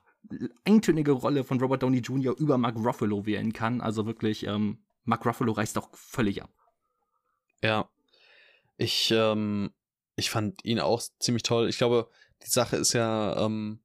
[0.64, 2.35] eintönige Rolle von Robert Downey Jr.
[2.37, 3.81] über Mark Ruffalo wählen kann.
[3.83, 6.51] Also wirklich, ähm, Mark Ruffalo reißt auch völlig ab.
[7.62, 7.88] Ja.
[8.79, 9.73] Ich, ähm,
[10.16, 11.68] ich fand ihn auch ziemlich toll.
[11.68, 12.09] Ich glaube,
[12.42, 13.81] die Sache ist ja, ähm,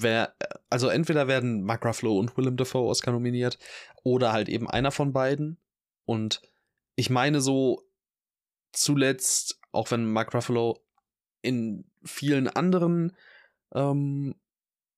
[0.00, 0.34] wer,
[0.70, 3.58] also entweder werden Mark Ruffalo und Willem Dafoe Oscar nominiert
[4.02, 5.58] oder halt eben einer von beiden.
[6.04, 6.42] Und
[6.96, 7.82] ich meine so
[8.72, 10.78] zuletzt, auch wenn Mark Ruffalo
[11.42, 13.16] in vielen anderen,
[13.74, 14.34] ähm,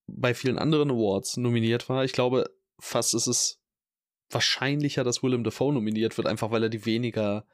[0.07, 3.61] bei vielen anderen Awards nominiert war, ich glaube, fast ist es
[4.31, 7.47] wahrscheinlicher, dass Willem Dafoe nominiert wird, einfach weil er die weniger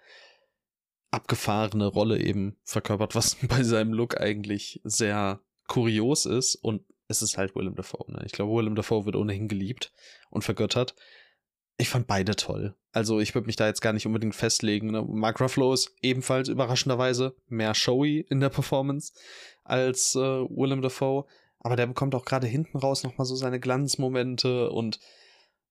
[1.11, 7.37] abgefahrene Rolle eben verkörpert, was bei seinem Look eigentlich sehr kurios ist und es ist
[7.37, 8.11] halt Willem Dafoe.
[8.11, 8.23] Ne?
[8.25, 9.93] Ich glaube, Willem Dafoe wird ohnehin geliebt
[10.31, 10.95] und vergöttert.
[11.77, 12.77] Ich fand beide toll.
[12.93, 14.91] Also ich würde mich da jetzt gar nicht unbedingt festlegen.
[14.93, 15.03] Ne?
[15.03, 19.13] Mark Ruffalo ist ebenfalls überraschenderweise mehr showy in der Performance
[19.65, 21.25] als äh, Willem Dafoe.
[21.59, 24.99] Aber der bekommt auch gerade hinten raus nochmal so seine Glanzmomente und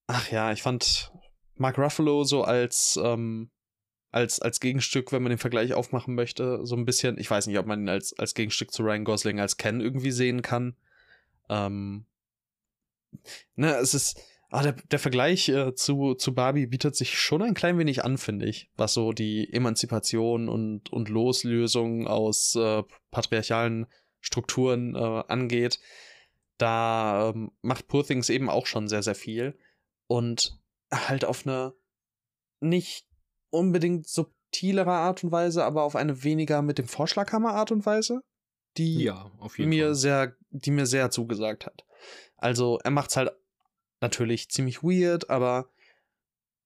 [0.08, 1.12] ach ja, ich fand
[1.56, 3.49] Mark Ruffalo so als, ähm,
[4.12, 7.58] als, als Gegenstück, wenn man den Vergleich aufmachen möchte, so ein bisschen, ich weiß nicht,
[7.58, 10.75] ob man ihn als, als Gegenstück zu Ryan Gosling als Ken irgendwie sehen kann.
[11.50, 12.06] Ähm,
[13.56, 17.54] ne, es ist, Ah, der, der Vergleich äh, zu, zu Barbie bietet sich schon ein
[17.54, 22.82] klein wenig an, finde ich, was so die Emanzipation und, und Loslösung aus äh,
[23.12, 23.86] patriarchalen
[24.22, 25.80] Strukturen äh, angeht.
[26.58, 29.56] Da ähm, macht Poor Things eben auch schon sehr, sehr viel.
[30.08, 30.60] Und
[30.92, 31.76] halt auf eine
[32.60, 33.06] nicht
[33.52, 38.24] unbedingt subtilere Art und Weise, aber auf eine weniger mit dem Vorschlaghammer Art und Weise,
[38.80, 39.96] die Ja, auf jeden mir Fall.
[39.96, 41.86] sehr, die mir sehr zugesagt hat.
[42.38, 43.32] Also er macht's halt
[44.02, 45.70] natürlich ziemlich weird, aber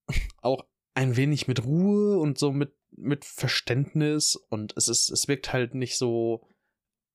[0.42, 5.52] auch ein wenig mit Ruhe und so mit, mit Verständnis und es ist, es wirkt
[5.52, 6.48] halt nicht so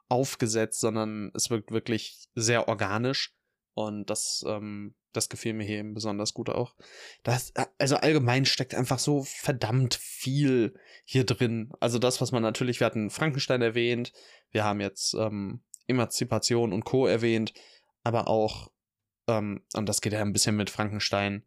[0.08, 3.34] aufgesetzt, sondern es wirkt wirklich sehr organisch
[3.74, 6.74] und das, ähm, das gefiel mir hier eben besonders gut auch.
[7.22, 11.72] Das, also allgemein steckt einfach so verdammt viel hier drin.
[11.80, 14.12] Also das, was man natürlich, wir hatten Frankenstein erwähnt,
[14.50, 17.06] wir haben jetzt ähm, Emanzipation und Co.
[17.06, 17.52] erwähnt,
[18.04, 18.70] aber auch,
[19.26, 21.42] ähm, und das geht ja ein bisschen mit Frankenstein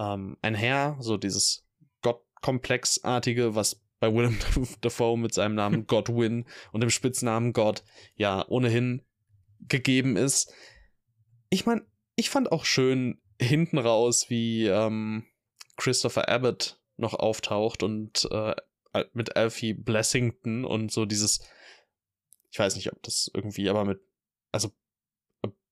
[0.00, 1.66] ähm, einher, so dieses
[2.02, 4.38] Gottkomplexartige, was bei Willem
[4.80, 7.84] Dafoe mit seinem Namen Godwin und dem Spitznamen God
[8.16, 9.02] ja ohnehin
[9.68, 10.52] gegeben ist.
[11.50, 11.82] Ich meine,
[12.16, 15.26] ich fand auch schön hinten raus, wie ähm,
[15.76, 18.54] Christopher Abbott noch auftaucht und äh,
[19.12, 21.40] mit Alfie Blessington und so dieses,
[22.50, 24.00] ich weiß nicht, ob das irgendwie, aber mit,
[24.52, 24.70] also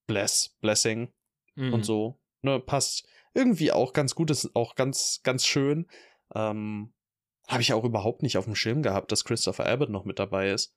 [0.07, 1.13] Bless, Blessing
[1.57, 1.75] Mhm.
[1.75, 5.89] und so, ne, passt irgendwie auch ganz gut, ist auch ganz, ganz schön.
[6.35, 6.95] Ähm,
[7.49, 10.51] Habe ich auch überhaupt nicht auf dem Schirm gehabt, dass Christopher Abbott noch mit dabei
[10.51, 10.75] ist.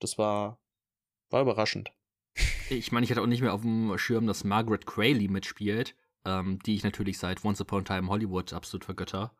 [0.00, 0.60] Das war,
[1.30, 1.92] war überraschend.
[2.68, 6.58] Ich meine, ich hatte auch nicht mehr auf dem Schirm, dass Margaret Qualley mitspielt, ähm,
[6.66, 9.32] die ich natürlich seit Once Upon a Time Hollywood absolut vergötter.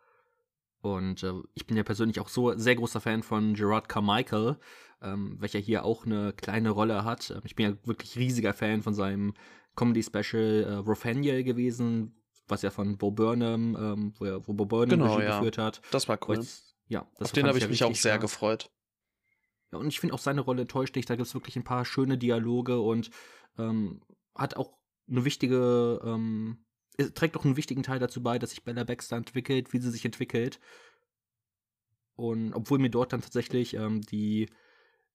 [0.80, 4.58] Und äh, ich bin ja persönlich auch so sehr großer Fan von Gerard Carmichael,
[5.02, 7.30] ähm, welcher hier auch eine kleine Rolle hat.
[7.30, 9.34] Ähm, Ich bin ja wirklich riesiger Fan von seinem
[9.74, 12.14] Comedy-Special äh, Rothaniel gewesen,
[12.46, 15.38] was ja von Bo Burnham, ähm, wo, er, wo Bo Burnham Genau, ja.
[15.38, 15.80] geführt hat.
[15.90, 16.38] Das war cool.
[16.38, 16.48] Und,
[16.88, 18.20] ja, das auf den habe ich mich auch sehr stark.
[18.20, 18.70] gefreut.
[19.72, 21.08] Ja, und ich finde auch seine Rolle täuscht nicht.
[21.10, 23.10] Da gibt es wirklich ein paar schöne Dialoge und
[23.58, 24.00] ähm,
[24.34, 24.76] hat auch
[25.08, 26.64] eine wichtige, ähm,
[26.96, 29.90] es trägt auch einen wichtigen Teil dazu bei, dass sich Bella Baxter entwickelt, wie sie
[29.90, 30.60] sich entwickelt.
[32.14, 34.48] Und obwohl mir dort dann tatsächlich ähm, die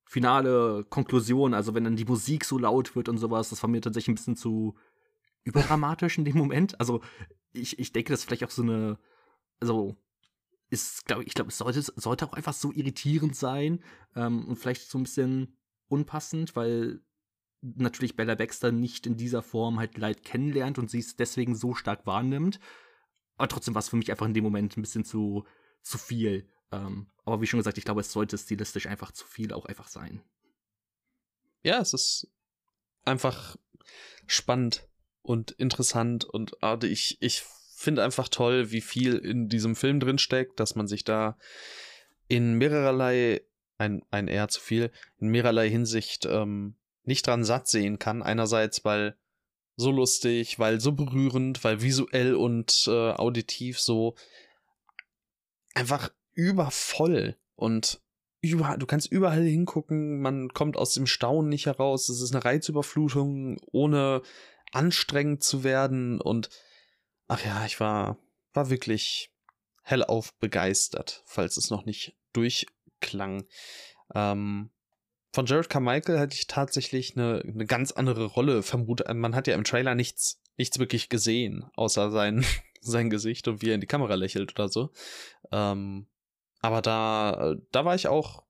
[0.06, 3.82] finale Konklusion, also wenn dann die Musik so laut wird und sowas, das war mir
[3.82, 4.76] tatsächlich ein bisschen zu
[5.44, 6.80] überdramatisch in dem Moment.
[6.80, 7.02] Also
[7.54, 9.00] ich, ich denke, das ist vielleicht auch so eine,
[9.60, 9.96] also
[10.72, 13.84] ist, glaube ich, glaube, es sollte, sollte auch einfach so irritierend sein
[14.16, 15.58] ähm, und vielleicht so ein bisschen
[15.90, 17.02] unpassend, weil
[17.62, 21.76] natürlich Bella Baxter nicht in dieser Form halt Leid kennenlernt und sie es deswegen so
[21.76, 22.60] stark wahrnimmt.
[23.36, 25.46] Aber trotzdem war es für mich einfach in dem Moment ein bisschen zu,
[25.82, 26.50] zu viel.
[26.72, 29.90] Ähm, aber wie schon gesagt, ich glaube, es sollte stilistisch einfach zu viel auch einfach
[29.90, 30.24] sein.
[31.64, 32.32] Ja, es ist
[33.04, 33.58] einfach
[34.26, 34.88] spannend
[35.22, 37.44] und interessant und ah, ich, ich
[37.82, 41.38] finde einfach toll, wie viel in diesem Film drin steckt, dass man sich da
[42.28, 43.41] in mehrerlei,
[43.78, 48.24] ein, ein eher zu viel, in mehrerlei Hinsicht ähm, nicht dran satt sehen kann.
[48.24, 49.15] Einerseits, weil
[49.76, 54.15] so lustig, weil so berührend, weil visuell und äh, auditiv so
[55.74, 58.02] einfach übervoll und
[58.41, 62.44] über, du kannst überall hingucken, man kommt aus dem Staunen nicht heraus, es ist eine
[62.44, 64.22] Reizüberflutung, ohne
[64.72, 66.50] anstrengend zu werden und
[67.32, 68.17] ach ja, ich war,
[68.54, 69.32] war wirklich
[69.84, 73.46] hellauf begeistert, falls es noch nicht durchklang.
[74.13, 74.70] Ähm,
[75.32, 79.08] von Jared Carmichael hatte ich tatsächlich eine, eine ganz andere Rolle vermutet.
[79.13, 82.46] Man hat ja im Trailer nichts, nichts wirklich gesehen, außer sein,
[82.82, 84.91] sein Gesicht und wie er in die Kamera lächelt oder so.
[85.54, 86.08] Ähm,
[86.60, 88.44] aber da, da war ich auch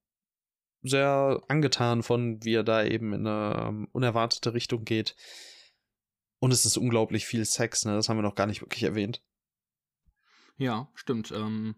[0.81, 5.15] sehr angetan von, wie er da eben in eine um, unerwartete Richtung geht.
[6.41, 7.93] Und es ist unglaublich viel Sex, ne?
[7.93, 9.21] Das haben wir noch gar nicht wirklich erwähnt.
[10.57, 11.31] Ja, stimmt.
[11.31, 11.75] Ähm,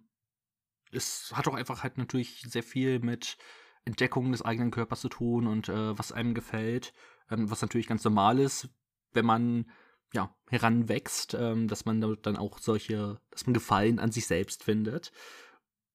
[0.89, 3.37] es hat auch einfach halt natürlich sehr viel mit
[3.83, 6.93] Entdeckung des eigenen Körpers zu tun und äh, was einem gefällt,
[7.29, 8.69] ähm, was natürlich ganz normal ist,
[9.11, 9.69] wenn man
[10.13, 15.11] ja heranwächst, ähm, dass man dann auch solche, dass man Gefallen an sich selbst findet.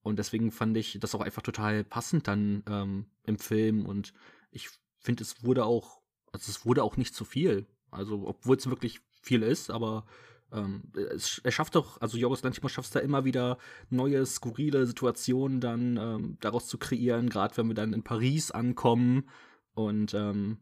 [0.02, 4.12] Und deswegen fand ich das auch einfach total passend dann ähm, im Film und
[4.50, 6.02] ich finde, es wurde auch,
[6.32, 7.66] also es wurde auch nicht zu viel.
[7.90, 10.04] Also, obwohl es wirklich viel ist, aber
[10.52, 10.82] ähm,
[11.14, 13.58] es, er schafft doch, also Jorgos Lanthimos schafft es da immer wieder,
[13.90, 19.28] neue, skurrile Situationen dann ähm, daraus zu kreieren, gerade wenn wir dann in Paris ankommen
[19.74, 20.58] und ähm,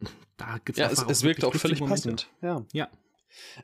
[0.36, 2.30] da gibt ja, es, es wirkt auch völlig passend.
[2.40, 2.64] Ja.
[2.72, 2.88] ja.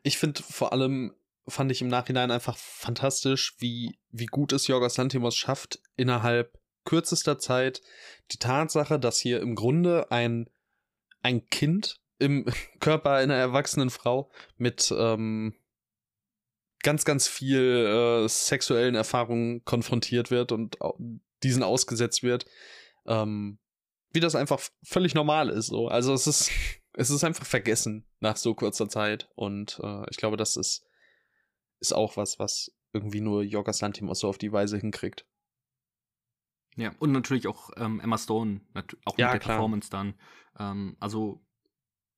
[0.03, 1.15] Ich finde vor allem,
[1.49, 7.39] fand ich im Nachhinein einfach fantastisch, wie, wie gut es Jorgos Lanthimos schafft, innerhalb kürzester
[7.39, 7.81] Zeit
[8.31, 10.49] die Tatsache, dass hier im Grunde ein,
[11.23, 12.45] ein Kind im
[12.81, 15.55] Körper einer erwachsenen Frau mit ähm,
[16.83, 20.79] ganz, ganz viel äh, sexuellen Erfahrungen konfrontiert wird und
[21.43, 22.47] diesen ausgesetzt wird.
[23.07, 23.59] Ähm,
[24.13, 25.67] wie das einfach völlig normal ist.
[25.67, 25.89] So.
[25.89, 26.51] Also es ist,
[26.93, 29.29] es ist einfach vergessen nach so kurzer Zeit.
[29.35, 30.85] Und äh, ich glaube, das ist,
[31.81, 35.27] ist auch was, was irgendwie nur Jorgos Lantimos so auf die Weise hinkriegt.
[36.77, 39.57] Ja, und natürlich auch ähm, Emma Stone, auch mit ja, der klar.
[39.57, 40.15] Performance dann.
[40.59, 41.46] Ähm, also,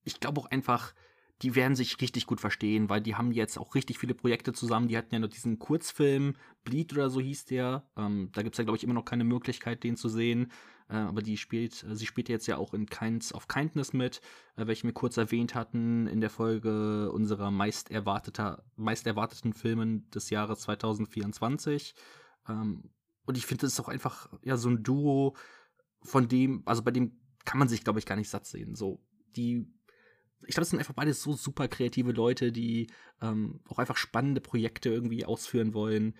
[0.08, 0.94] ich glaube auch einfach,
[1.42, 4.88] die werden sich richtig gut verstehen, weil die haben jetzt auch richtig viele Projekte zusammen.
[4.88, 7.88] Die hatten ja noch diesen Kurzfilm, Bleed oder so hieß der.
[7.96, 10.50] Ähm, da gibt es ja, glaube ich, immer noch keine Möglichkeit, den zu sehen.
[10.88, 14.20] Äh, aber die spielt, äh, sie spielt jetzt ja auch in Kinds of Kindness mit,
[14.56, 20.10] äh, welche wir kurz erwähnt hatten in der Folge unserer meist, erwarteter, meist erwarteten Filmen
[20.10, 21.94] des Jahres 2024.
[22.48, 22.90] Ähm,
[23.26, 25.36] und ich finde, das ist auch einfach ja so ein Duo,
[26.02, 27.12] von dem, also bei dem
[27.44, 28.74] kann man sich, glaube ich, gar nicht satt sehen.
[28.74, 29.00] So,
[29.36, 29.66] die
[30.46, 32.88] ich glaube, es sind einfach beide so super kreative Leute, die
[33.20, 36.16] ähm, auch einfach spannende Projekte irgendwie ausführen wollen.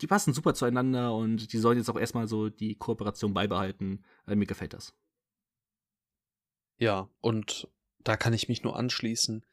[0.00, 4.04] Die passen super zueinander und die sollen jetzt auch erstmal so die Kooperation beibehalten.
[4.26, 4.94] Äh, mir gefällt das.
[6.78, 7.68] Ja, und
[8.00, 9.44] da kann ich mich nur anschließen.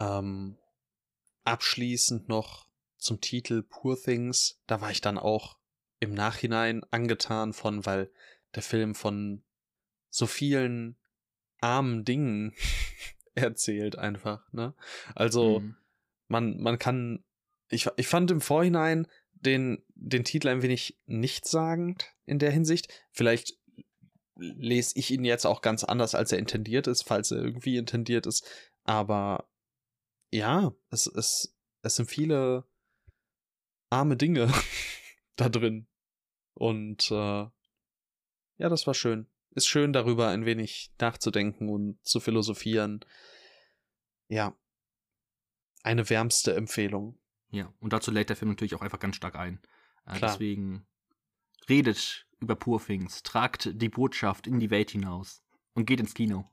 [0.00, 0.58] Ähm,
[1.44, 4.60] abschließend noch zum Titel Poor Things.
[4.66, 5.58] Da war ich dann auch
[6.00, 8.10] im Nachhinein angetan von, weil
[8.54, 9.42] der Film von
[10.10, 10.96] so vielen
[11.60, 12.54] armen Dingen
[13.34, 14.74] erzählt einfach, ne?
[15.14, 15.76] Also mhm.
[16.28, 17.24] man man kann
[17.68, 22.88] ich ich fand im Vorhinein den den Titel ein wenig nichtssagend in der Hinsicht.
[23.10, 23.58] Vielleicht
[24.36, 28.26] lese ich ihn jetzt auch ganz anders, als er intendiert ist, falls er irgendwie intendiert
[28.26, 28.44] ist,
[28.84, 29.48] aber
[30.32, 32.64] ja, es es es sind viele
[33.90, 34.52] arme Dinge
[35.36, 35.86] da drin
[36.54, 37.46] und äh,
[38.56, 43.00] ja, das war schön ist schön darüber ein wenig nachzudenken und zu philosophieren.
[44.28, 44.56] Ja.
[45.82, 47.18] Eine wärmste Empfehlung.
[47.50, 49.60] Ja, und dazu lädt der Film natürlich auch einfach ganz stark ein.
[50.06, 50.86] Äh, deswegen
[51.68, 55.42] redet über Poor Things, tragt die Botschaft in die Welt hinaus
[55.74, 56.50] und geht ins Kino.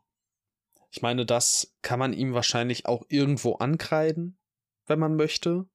[0.91, 4.37] Ich meine, das kann man ihm wahrscheinlich auch irgendwo ankreiden,
[4.85, 5.65] wenn man möchte.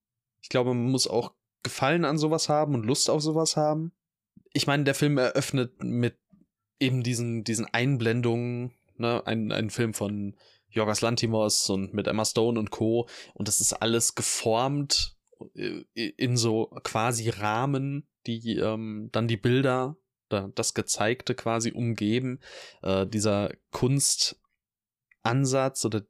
[0.43, 3.93] Ich glaube, man muss auch Gefallen an sowas haben und Lust auf sowas haben.
[4.53, 6.19] Ich meine, der Film eröffnet mit
[6.79, 10.37] eben diesen, diesen Einblendungen, ne, ein, ein Film von
[10.71, 13.09] Jorgos Lantimos und mit Emma Stone und Co.
[13.35, 15.17] Und das ist alles geformt
[15.55, 19.97] äh, in so quasi Rahmen, die ähm, dann die Bilder,
[20.29, 22.41] das Gezeigte quasi umgeben.
[22.83, 26.03] Äh, dieser Kunstansatz oder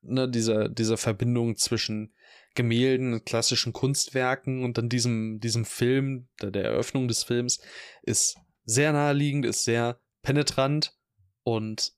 [0.00, 2.14] ne, dieser, dieser Verbindung zwischen
[2.54, 7.60] Gemälden, klassischen Kunstwerken und dann diesem, diesem Film, der, der Eröffnung des Films,
[8.02, 10.96] ist sehr naheliegend, ist sehr penetrant
[11.42, 11.92] und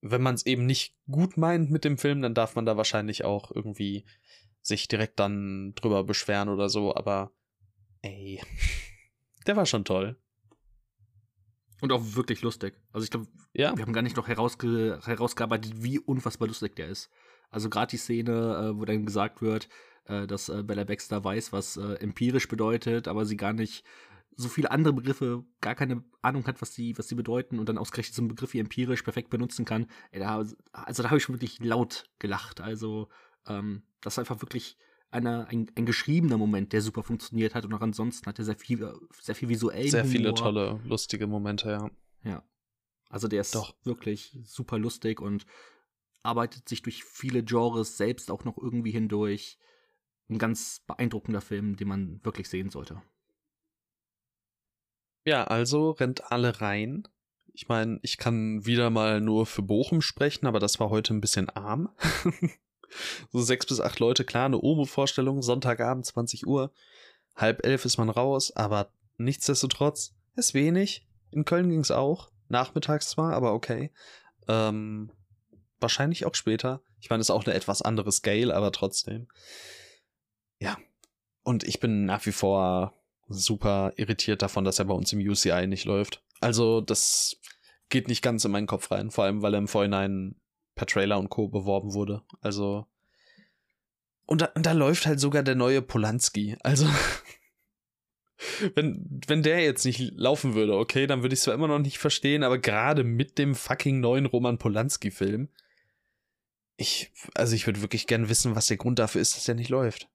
[0.00, 3.24] wenn man es eben nicht gut meint mit dem Film, dann darf man da wahrscheinlich
[3.24, 4.04] auch irgendwie
[4.60, 7.32] sich direkt dann drüber beschweren oder so, aber
[8.02, 8.40] ey,
[9.46, 10.16] der war schon toll.
[11.80, 12.80] Und auch wirklich lustig.
[12.92, 13.76] Also ich glaube, ja.
[13.76, 17.10] wir haben gar nicht noch herausge herausgearbeitet, wie unfassbar lustig der ist.
[17.50, 19.68] Also gerade die Szene, äh, wo dann gesagt wird,
[20.04, 23.84] äh, dass äh, Bella Baxter weiß, was empirisch bedeutet, aber sie gar nicht
[24.36, 27.78] so viele andere Begriffe gar keine Ahnung hat, was sie, was sie bedeuten und dann
[27.78, 29.86] ausgerechnet so einen Begriff wie empirisch perfekt benutzen kann.
[30.10, 32.60] Ey, da, also da habe ich schon wirklich laut gelacht.
[32.60, 33.08] Also
[33.46, 34.76] ähm, das ist einfach wirklich
[35.10, 38.56] eine, ein, ein geschriebener Moment, der super funktioniert hat und auch ansonsten hat er sehr
[38.56, 39.88] viel, sehr viel visuell.
[39.88, 40.12] Sehr Humor.
[40.12, 41.90] viele tolle, lustige Momente, ja.
[42.24, 42.42] Ja.
[43.08, 43.74] Also der ist Doch.
[43.84, 45.44] wirklich super lustig und
[46.22, 49.58] arbeitet sich durch viele Genres selbst auch noch irgendwie hindurch.
[50.30, 53.02] Ein ganz beeindruckender Film, den man wirklich sehen sollte.
[55.24, 57.06] Ja, also rennt alle rein.
[57.54, 61.20] Ich meine, ich kann wieder mal nur für Bochum sprechen, aber das war heute ein
[61.20, 61.90] bisschen arm.
[63.30, 66.72] so sechs bis acht Leute, klar, eine Omo-Vorstellung, Sonntagabend, 20 Uhr.
[67.36, 71.06] Halb elf ist man raus, aber nichtsdestotrotz ist wenig.
[71.30, 72.30] In Köln ging es auch.
[72.48, 73.90] Nachmittags zwar, aber okay.
[74.48, 75.10] Ähm,
[75.80, 76.82] wahrscheinlich auch später.
[77.00, 79.28] Ich meine, das ist auch eine etwas andere Scale, aber trotzdem.
[80.58, 80.76] Ja.
[81.42, 82.94] Und ich bin nach wie vor
[83.28, 86.22] super irritiert davon, dass er bei uns im UCI nicht läuft.
[86.40, 87.36] Also das
[87.88, 90.36] geht nicht ganz in meinen Kopf rein, vor allem weil er im Vorhinein
[90.74, 91.48] per Trailer und Co.
[91.48, 92.22] beworben wurde.
[92.40, 92.86] Also
[94.26, 96.56] und da, und da läuft halt sogar der neue Polanski.
[96.62, 96.88] Also
[98.74, 101.78] wenn, wenn der jetzt nicht laufen würde, okay, dann würde ich es zwar immer noch
[101.78, 105.48] nicht verstehen, aber gerade mit dem fucking neuen Roman Polanski-Film,
[106.76, 109.68] ich, also ich würde wirklich gern wissen, was der Grund dafür ist, dass der nicht
[109.68, 110.08] läuft.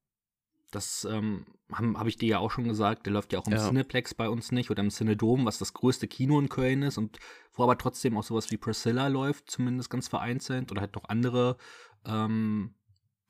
[0.71, 3.05] Das ähm, habe hab ich dir ja auch schon gesagt.
[3.05, 3.59] Der läuft ja auch im ja.
[3.59, 7.19] Cineplex bei uns nicht oder im Cinedom, was das größte Kino in Köln ist und
[7.53, 11.57] wo aber trotzdem auch sowas wie Priscilla läuft, zumindest ganz vereinzelt oder halt noch andere,
[12.05, 12.75] ähm,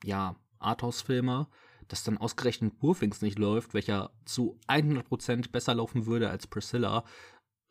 [0.04, 1.48] ja, Arthouse-Filme.
[1.88, 7.04] Dass dann ausgerechnet Burfings nicht läuft, welcher zu 100% besser laufen würde als Priscilla.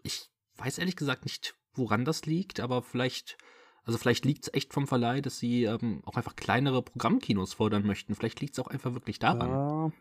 [0.01, 3.37] Ich weiß ehrlich gesagt nicht, woran das liegt, aber vielleicht
[3.87, 7.85] also vielleicht liegt es echt vom Verleih, dass sie ähm, auch einfach kleinere Programmkinos fordern
[7.85, 8.15] möchten.
[8.15, 9.49] Vielleicht liegt es auch einfach wirklich daran.
[9.49, 9.91] Ja.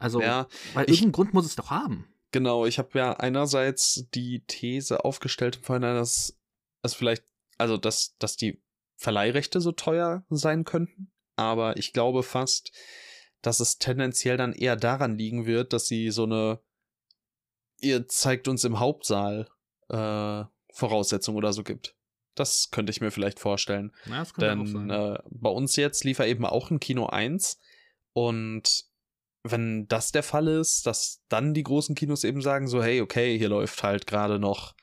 [0.00, 2.12] Also, ja, weil irgendeinen Grund muss es doch haben.
[2.32, 6.38] Genau, ich habe ja einerseits die These aufgestellt im Vorhinein, dass
[6.82, 7.24] es vielleicht,
[7.58, 8.62] also dass, dass die
[8.96, 11.12] Verleihrechte so teuer sein könnten.
[11.36, 12.72] Aber ich glaube fast,
[13.42, 16.60] dass es tendenziell dann eher daran liegen wird, dass sie so eine,
[17.78, 19.48] ihr zeigt uns im Hauptsaal
[19.88, 21.96] äh, Voraussetzung oder so gibt.
[22.34, 23.92] Das könnte ich mir vielleicht vorstellen.
[24.06, 27.58] Ja, das Denn äh, bei uns jetzt lief er eben auch ein Kino 1
[28.12, 28.89] und
[29.42, 33.38] wenn das der Fall ist, dass dann die großen Kinos eben sagen so, hey, okay,
[33.38, 34.74] hier läuft halt gerade noch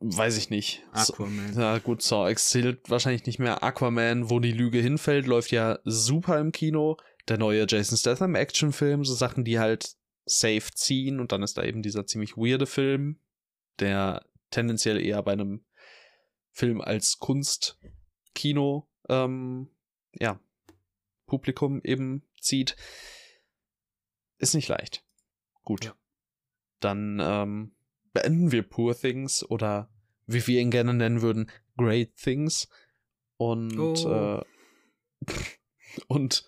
[0.00, 0.82] weiß ich nicht.
[0.92, 1.52] Aquaman.
[1.54, 3.62] So, ja, gut, Saw X zählt wahrscheinlich nicht mehr.
[3.62, 6.96] Aquaman, wo die Lüge hinfällt, läuft ja super im Kino.
[7.28, 11.62] Der neue Jason Statham Actionfilm, so Sachen, die halt safe ziehen und dann ist da
[11.64, 13.18] eben dieser ziemlich weirde Film,
[13.78, 15.64] der tendenziell eher bei einem
[16.52, 19.70] Film als Kunstkino, ähm,
[20.18, 20.38] ja,
[21.26, 22.76] Publikum eben zieht,
[24.38, 25.04] ist nicht leicht.
[25.62, 25.86] Gut.
[25.86, 25.96] Ja.
[26.80, 27.74] Dann ähm,
[28.12, 29.90] beenden wir Poor Things oder
[30.26, 32.68] wie wir ihn gerne nennen würden, Great Things.
[33.36, 34.44] Und, oh.
[35.26, 35.26] äh,
[36.08, 36.44] und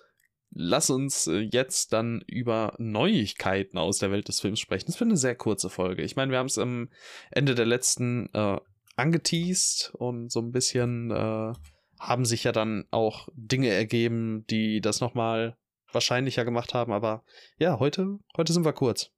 [0.50, 4.86] lass uns äh, jetzt dann über Neuigkeiten aus der Welt des Films sprechen.
[4.86, 6.02] Das wird eine sehr kurze Folge.
[6.02, 6.90] Ich meine, wir haben es am
[7.30, 8.58] Ende der letzten äh,
[8.96, 11.52] angeteased und so ein bisschen äh,
[11.98, 15.56] haben sich ja dann auch Dinge ergeben, die das nochmal
[15.96, 16.92] wahrscheinlicher gemacht haben.
[16.92, 17.24] Aber
[17.58, 19.10] ja, heute, heute sind wir kurz.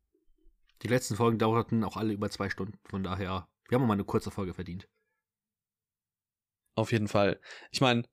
[0.82, 2.78] Die letzten Folgen dauerten auch alle über zwei Stunden.
[2.88, 4.88] Von daher, wir haben mal eine kurze Folge verdient.
[6.76, 7.40] Auf jeden Fall.
[7.72, 8.04] Ich meine,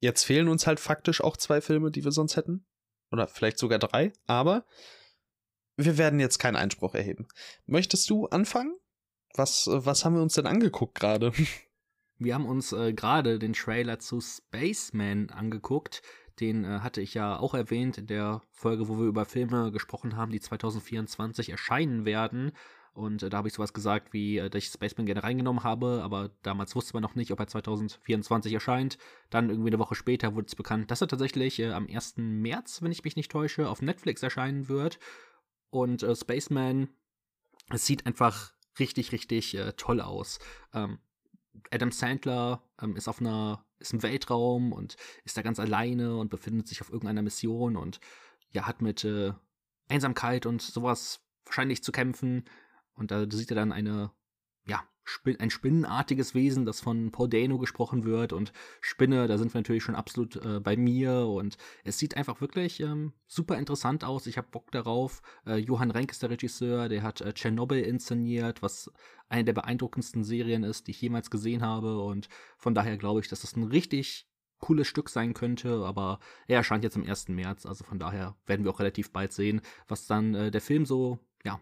[0.00, 2.66] jetzt fehlen uns halt faktisch auch zwei Filme, die wir sonst hätten.
[3.12, 4.14] Oder vielleicht sogar drei.
[4.26, 4.64] Aber
[5.76, 7.28] wir werden jetzt keinen Einspruch erheben.
[7.66, 8.74] Möchtest du anfangen?
[9.34, 11.32] Was, was haben wir uns denn angeguckt gerade?
[12.16, 16.00] Wir haben uns äh, gerade den Trailer zu Spaceman angeguckt.
[16.40, 20.16] Den äh, hatte ich ja auch erwähnt in der Folge, wo wir über Filme gesprochen
[20.16, 22.52] haben, die 2024 erscheinen werden.
[22.94, 26.00] Und äh, da habe ich sowas gesagt, wie, äh, dass ich Spaceman gerne reingenommen habe,
[26.02, 28.98] aber damals wusste man noch nicht, ob er 2024 erscheint.
[29.30, 32.14] Dann irgendwie eine Woche später wurde es bekannt, dass er tatsächlich äh, am 1.
[32.18, 34.98] März, wenn ich mich nicht täusche, auf Netflix erscheinen wird.
[35.70, 36.88] Und äh, Spaceman,
[37.70, 40.38] es sieht einfach richtig, richtig äh, toll aus.
[40.72, 40.98] Ähm,
[41.70, 46.30] Adam Sandler ähm, ist auf einer, ist im Weltraum und ist da ganz alleine und
[46.30, 48.00] befindet sich auf irgendeiner Mission und
[48.50, 49.32] ja, hat mit äh,
[49.88, 52.44] Einsamkeit und sowas wahrscheinlich zu kämpfen.
[52.94, 54.12] Und da sieht er dann eine
[55.38, 58.32] ein spinnenartiges Wesen, das von Paul gesprochen wird.
[58.32, 61.26] Und Spinne, da sind wir natürlich schon absolut äh, bei mir.
[61.26, 64.26] Und es sieht einfach wirklich ähm, super interessant aus.
[64.26, 65.22] Ich habe Bock darauf.
[65.46, 68.90] Äh, Johann Renk ist der Regisseur, der hat äh, Tschernobyl inszeniert, was
[69.28, 72.02] eine der beeindruckendsten Serien ist, die ich jemals gesehen habe.
[72.02, 74.28] Und von daher glaube ich, dass das ein richtig
[74.64, 77.28] cooles Stück sein könnte, aber er erscheint jetzt am 1.
[77.28, 80.86] März, also von daher werden wir auch relativ bald sehen, was dann äh, der Film
[80.86, 81.60] so, ja,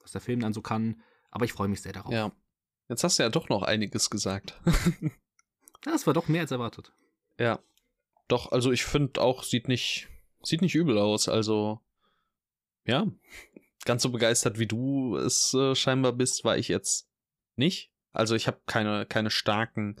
[0.00, 1.00] was der Film dann so kann.
[1.30, 2.12] Aber ich freue mich sehr darauf.
[2.12, 2.30] Ja,
[2.92, 4.60] Jetzt hast du ja doch noch einiges gesagt.
[5.82, 6.92] das war doch mehr als erwartet.
[7.38, 7.58] Ja.
[8.28, 10.08] Doch, also ich finde auch, sieht nicht,
[10.42, 11.26] sieht nicht übel aus.
[11.26, 11.80] Also,
[12.84, 13.06] ja.
[13.86, 17.08] Ganz so begeistert wie du es äh, scheinbar bist, war ich jetzt
[17.56, 17.94] nicht.
[18.12, 19.96] Also ich habe keine, keine starken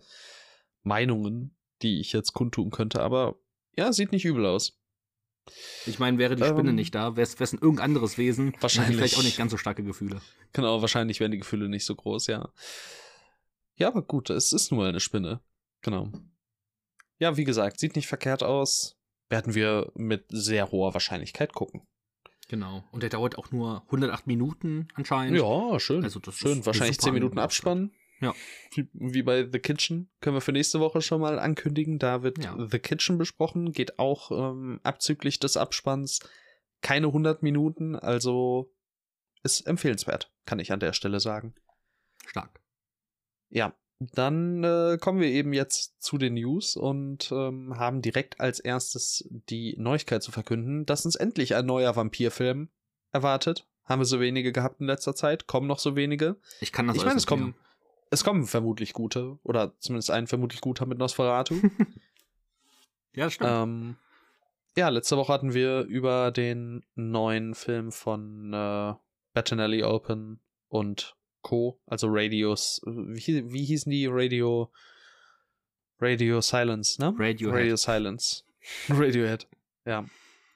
[0.82, 3.36] Meinungen, die ich jetzt kundtun könnte, aber
[3.74, 4.78] ja, sieht nicht übel aus.
[5.86, 8.54] Ich meine, wäre die Spinne ähm, nicht da, wäre es ein irgendein anderes Wesen.
[8.60, 8.96] Wahrscheinlich.
[8.96, 10.20] Vielleicht auch nicht ganz so starke Gefühle.
[10.52, 12.48] Genau, wahrscheinlich wären die Gefühle nicht so groß, ja.
[13.76, 15.40] Ja, aber gut, es ist nur eine Spinne.
[15.80, 16.10] Genau.
[17.18, 18.96] Ja, wie gesagt, sieht nicht verkehrt aus.
[19.28, 21.82] Werden wir mit sehr hoher Wahrscheinlichkeit gucken.
[22.48, 22.84] Genau.
[22.92, 25.38] Und der dauert auch nur 108 Minuten anscheinend.
[25.38, 26.04] Ja, schön.
[26.04, 26.64] Also das schön.
[26.66, 27.92] Wahrscheinlich 10 Minuten Abspann.
[28.22, 28.34] Ja.
[28.92, 31.98] Wie bei The Kitchen können wir für nächste Woche schon mal ankündigen.
[31.98, 32.56] Da wird ja.
[32.70, 36.20] The Kitchen besprochen, geht auch ähm, abzüglich des Abspanns
[36.82, 38.72] keine 100 Minuten, also
[39.42, 41.54] ist empfehlenswert, kann ich an der Stelle sagen.
[42.26, 42.60] Stark.
[43.48, 48.60] Ja, dann äh, kommen wir eben jetzt zu den News und ähm, haben direkt als
[48.60, 52.68] erstes die Neuigkeit zu verkünden, dass uns endlich ein neuer Vampirfilm
[53.12, 53.66] erwartet.
[53.84, 55.46] Haben wir so wenige gehabt in letzter Zeit?
[55.46, 56.36] Kommen noch so wenige?
[56.60, 57.54] Ich kann das Ich meine, es kommen,
[58.12, 61.54] es kommen vermutlich gute, oder zumindest ein vermutlich guter mit Nosferatu.
[63.14, 63.50] ja, stimmt.
[63.50, 63.96] Ähm,
[64.76, 68.92] ja, letzte Woche hatten wir über den neuen Film von äh,
[69.32, 74.06] Bettinelli Open und Co., also Radios, wie, wie hießen die?
[74.06, 74.70] Radio,
[75.98, 77.14] Radio Silence, ne?
[77.18, 77.60] Radiohead.
[77.60, 78.44] Radio Silence.
[78.90, 79.48] Radiohead,
[79.86, 80.04] ja.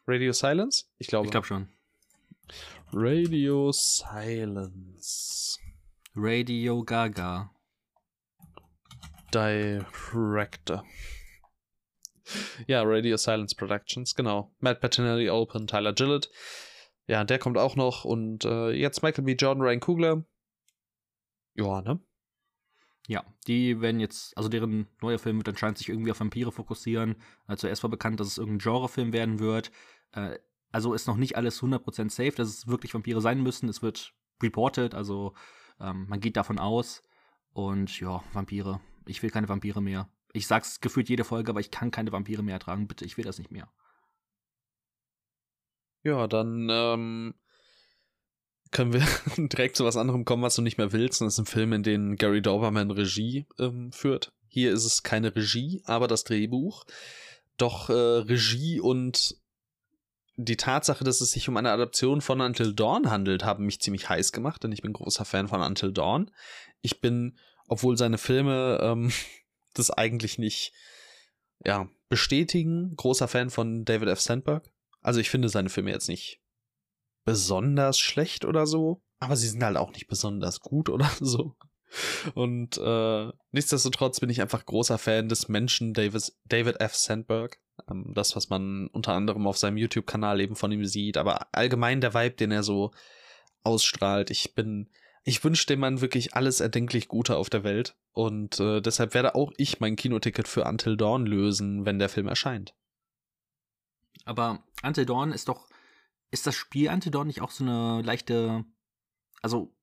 [0.06, 0.84] Radio Silence?
[0.98, 1.26] Ich glaube.
[1.26, 1.68] Ich glaube schon.
[2.92, 5.58] Radio Silence.
[6.18, 7.50] Radio Gaga.
[9.30, 10.82] Director.
[12.66, 14.50] Ja, Radio Silence Productions, genau.
[14.58, 16.30] Matt Bettinelli, Open, Tyler Gillett.
[17.06, 18.06] Ja, der kommt auch noch.
[18.06, 19.34] Und äh, jetzt Michael B.
[19.34, 20.24] Jordan, Ryan Kugler.
[21.52, 22.00] Ja, ne?
[23.08, 27.16] Ja, die werden jetzt, also deren neuer Film wird anscheinend sich irgendwie auf Vampire fokussieren.
[27.46, 29.70] Also zuerst war bekannt, dass es irgendein Genrefilm werden wird.
[30.12, 30.38] Äh,
[30.72, 33.68] also ist noch nicht alles 100% safe, dass es wirklich Vampire sein müssen.
[33.68, 35.34] Es wird reported, also
[35.80, 37.02] ähm, man geht davon aus.
[37.52, 38.80] Und ja, Vampire.
[39.06, 40.08] Ich will keine Vampire mehr.
[40.32, 42.86] Ich sag's gefühlt jede Folge, aber ich kann keine Vampire mehr ertragen.
[42.86, 43.70] Bitte, ich will das nicht mehr.
[46.02, 47.34] Ja, dann ähm,
[48.70, 49.06] können wir
[49.48, 51.20] direkt zu was anderem kommen, was du nicht mehr willst.
[51.20, 54.32] Und das ist ein Film, in dem Gary Dauberman Regie ähm, führt.
[54.48, 56.84] Hier ist es keine Regie, aber das Drehbuch.
[57.56, 59.36] Doch äh, Regie und
[60.36, 64.08] die Tatsache, dass es sich um eine Adaption von Until Dawn handelt, haben mich ziemlich
[64.08, 66.30] heiß gemacht, denn ich bin großer Fan von Until Dawn.
[66.82, 69.12] Ich bin, obwohl seine Filme ähm,
[69.74, 70.72] das eigentlich nicht
[71.64, 74.20] ja, bestätigen, großer Fan von David F.
[74.20, 74.70] Sandberg.
[75.00, 76.40] Also ich finde seine Filme jetzt nicht
[77.24, 81.56] besonders schlecht oder so, aber sie sind halt auch nicht besonders gut oder so.
[82.34, 86.94] Und äh, nichtsdestotrotz bin ich einfach großer Fan des Menschen Davis, David F.
[86.94, 87.58] Sandberg.
[87.90, 92.00] Ähm, das, was man unter anderem auf seinem YouTube-Kanal eben von ihm sieht, aber allgemein
[92.00, 92.92] der Vibe, den er so
[93.62, 94.30] ausstrahlt.
[94.30, 94.88] Ich bin,
[95.24, 97.96] ich wünsche dem Mann wirklich alles erdenklich Gute auf der Welt.
[98.12, 102.28] Und äh, deshalb werde auch ich mein Kinoticket für Until Dawn lösen, wenn der Film
[102.28, 102.74] erscheint.
[104.24, 105.68] Aber Until Dawn ist doch,
[106.30, 108.64] ist das Spiel Until Dawn nicht auch so eine leichte,
[109.42, 109.74] also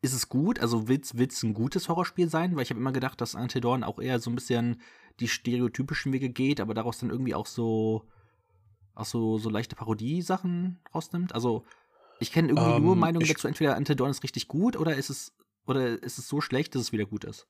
[0.00, 0.58] ist es gut?
[0.58, 2.56] Also wird es ein gutes Horrorspiel sein?
[2.56, 4.80] Weil ich habe immer gedacht, dass Until Dawn auch eher so ein bisschen
[5.22, 8.04] die stereotypischen Wege geht, aber daraus dann irgendwie auch so,
[8.94, 11.34] auch so, so leichte Parodie-Sachen rausnimmt.
[11.34, 11.64] Also
[12.18, 14.96] ich kenne irgendwie um, nur ähm, Meinungen dazu, entweder Until Dawn ist richtig gut oder
[14.96, 15.34] ist es,
[15.66, 17.46] oder ist es so schlecht, dass es wieder gut ist?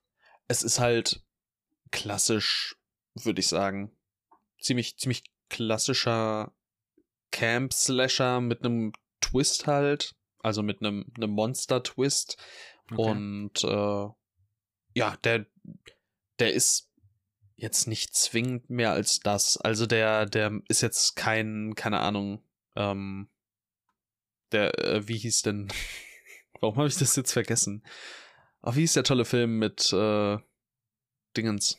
[0.49, 1.23] Es ist halt
[1.91, 2.77] klassisch,
[3.15, 3.91] würde ich sagen.
[4.61, 6.53] Ziemlich, ziemlich klassischer
[7.31, 10.15] Camp-Slasher mit einem Twist halt.
[10.41, 12.37] Also mit einem, einem Monster-Twist.
[12.91, 12.97] Okay.
[13.01, 14.09] Und äh,
[14.95, 15.47] ja, der,
[16.39, 16.92] der ist
[17.63, 19.57] jetzt nicht zwingend mehr als das.
[19.57, 22.43] Also der, der ist jetzt kein, keine Ahnung,
[22.75, 23.29] ähm,
[24.51, 25.69] der, äh, wie hieß denn?
[26.61, 27.85] Warum habe ich das jetzt vergessen?
[28.63, 30.39] Ach, wie hieß der tolle Film mit äh,
[31.37, 31.79] Dingens?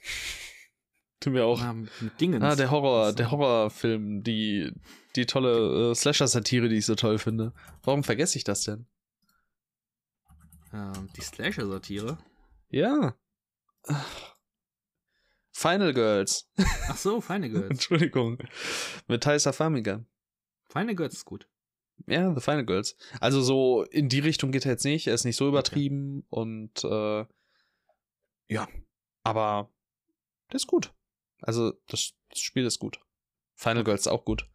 [1.20, 1.60] Tun wir auch.
[1.60, 2.44] Ja, mit Dingens.
[2.44, 4.72] Ah, der Horror, der Horrorfilm, die,
[5.18, 7.54] die tolle äh, Slasher-Satire, die ich so toll finde.
[7.84, 8.88] Warum vergesse ich das denn?
[10.74, 12.18] Ähm, die Slasher-Satire?
[12.70, 13.16] Ja.
[13.88, 14.33] Ach.
[15.54, 16.50] Final Girls.
[16.90, 17.70] Ach so, Final Girls.
[17.70, 18.40] Entschuldigung.
[19.08, 20.04] Mit Thaisa Famiga.
[20.68, 21.48] Final Girls ist gut.
[22.08, 22.98] Ja, The Final Girls.
[23.22, 25.08] Also so in die Richtung geht er jetzt nicht.
[25.08, 26.42] Er ist nicht so übertrieben okay.
[26.42, 27.26] und äh,
[28.48, 28.68] ja,
[29.24, 29.72] aber
[30.52, 30.92] der ist gut.
[31.42, 33.00] Also das, das Spiel ist gut.
[33.56, 34.50] Final Girls ist auch gut.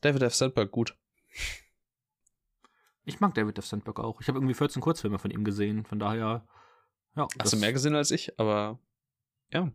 [0.00, 0.34] David F.
[0.34, 0.96] Sandberg gut.
[3.04, 3.66] Ich mag David F.
[3.66, 4.20] Sandberg auch.
[4.20, 5.84] Ich habe irgendwie 14 Kurzfilme von ihm gesehen.
[5.84, 6.46] Von daher,
[7.16, 7.26] ja.
[7.38, 8.78] Hast du mehr gesehen als ich, aber
[9.52, 9.72] ja.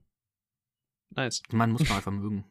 [1.15, 1.41] Nice.
[1.51, 2.45] Man muss man einfach mögen.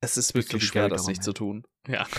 [0.00, 1.66] Es ist wirklich schwer, das nicht zu tun.
[1.86, 2.06] Ja.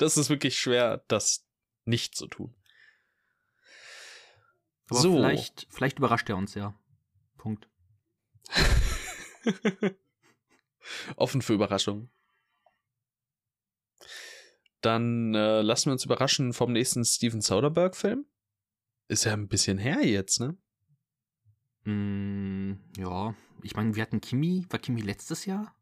[0.00, 1.44] Das ist wirklich schwer, das
[1.84, 2.54] nicht zu tun.
[4.88, 5.16] Aber so.
[5.16, 6.78] vielleicht, vielleicht überrascht er uns ja.
[7.36, 7.68] Punkt.
[11.16, 12.12] Offen für Überraschungen.
[14.80, 18.24] Dann äh, lassen wir uns überraschen vom nächsten Steven Soderbergh-Film.
[19.08, 20.56] Ist ja ein bisschen her jetzt, ne?
[21.88, 24.66] Mm, ja, ich meine, wir hatten Kimi.
[24.68, 25.74] War Kimi letztes Jahr?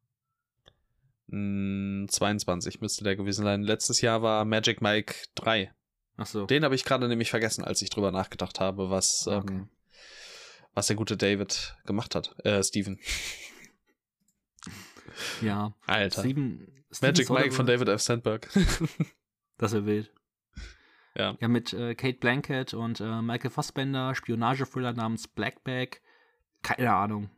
[1.28, 3.64] 22 müsste der gewesen sein.
[3.64, 5.72] Letztes Jahr war Magic Mike 3.
[6.16, 6.46] Ach so.
[6.46, 9.52] Den habe ich gerade nämlich vergessen, als ich drüber nachgedacht habe, was, okay.
[9.52, 9.68] ähm,
[10.74, 12.36] was der gute David gemacht hat.
[12.44, 13.00] Äh, Steven.
[15.42, 15.74] Ja.
[15.86, 16.20] Alter.
[16.20, 18.02] Steven, Steven Magic Mike von David F.
[18.02, 18.48] Sandberg.
[19.58, 20.12] das wäre wild.
[21.16, 21.36] Ja.
[21.40, 26.02] Ja, mit äh, Kate Blanket und äh, Michael Fassbender, Spionage-Thriller namens Blackback.
[26.62, 27.30] Keine Ahnung.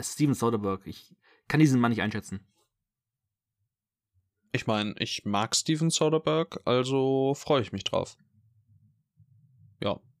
[0.00, 0.88] Steven Soderbergh.
[0.88, 1.14] Ich
[1.46, 2.40] kann diesen Mann nicht einschätzen.
[4.52, 8.16] Ich meine, ich mag Steven Soderbergh, also freue ich mich drauf.
[9.80, 10.00] Ja.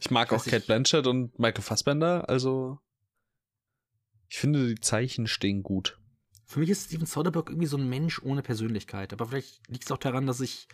[0.00, 2.80] ich mag auch Kate Blanchett und Michael Fassbender, also
[4.28, 5.98] ich finde, die Zeichen stehen gut.
[6.44, 9.12] Für mich ist Steven Soderbergh irgendwie so ein Mensch ohne Persönlichkeit.
[9.12, 10.68] Aber vielleicht liegt es auch daran, dass ich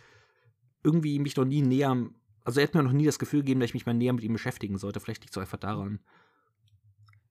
[0.83, 2.09] irgendwie mich noch nie näher.
[2.43, 4.23] Also er hat mir noch nie das Gefühl gegeben, dass ich mich mal näher mit
[4.23, 4.99] ihm beschäftigen sollte.
[4.99, 5.99] Vielleicht liegt es einfach daran.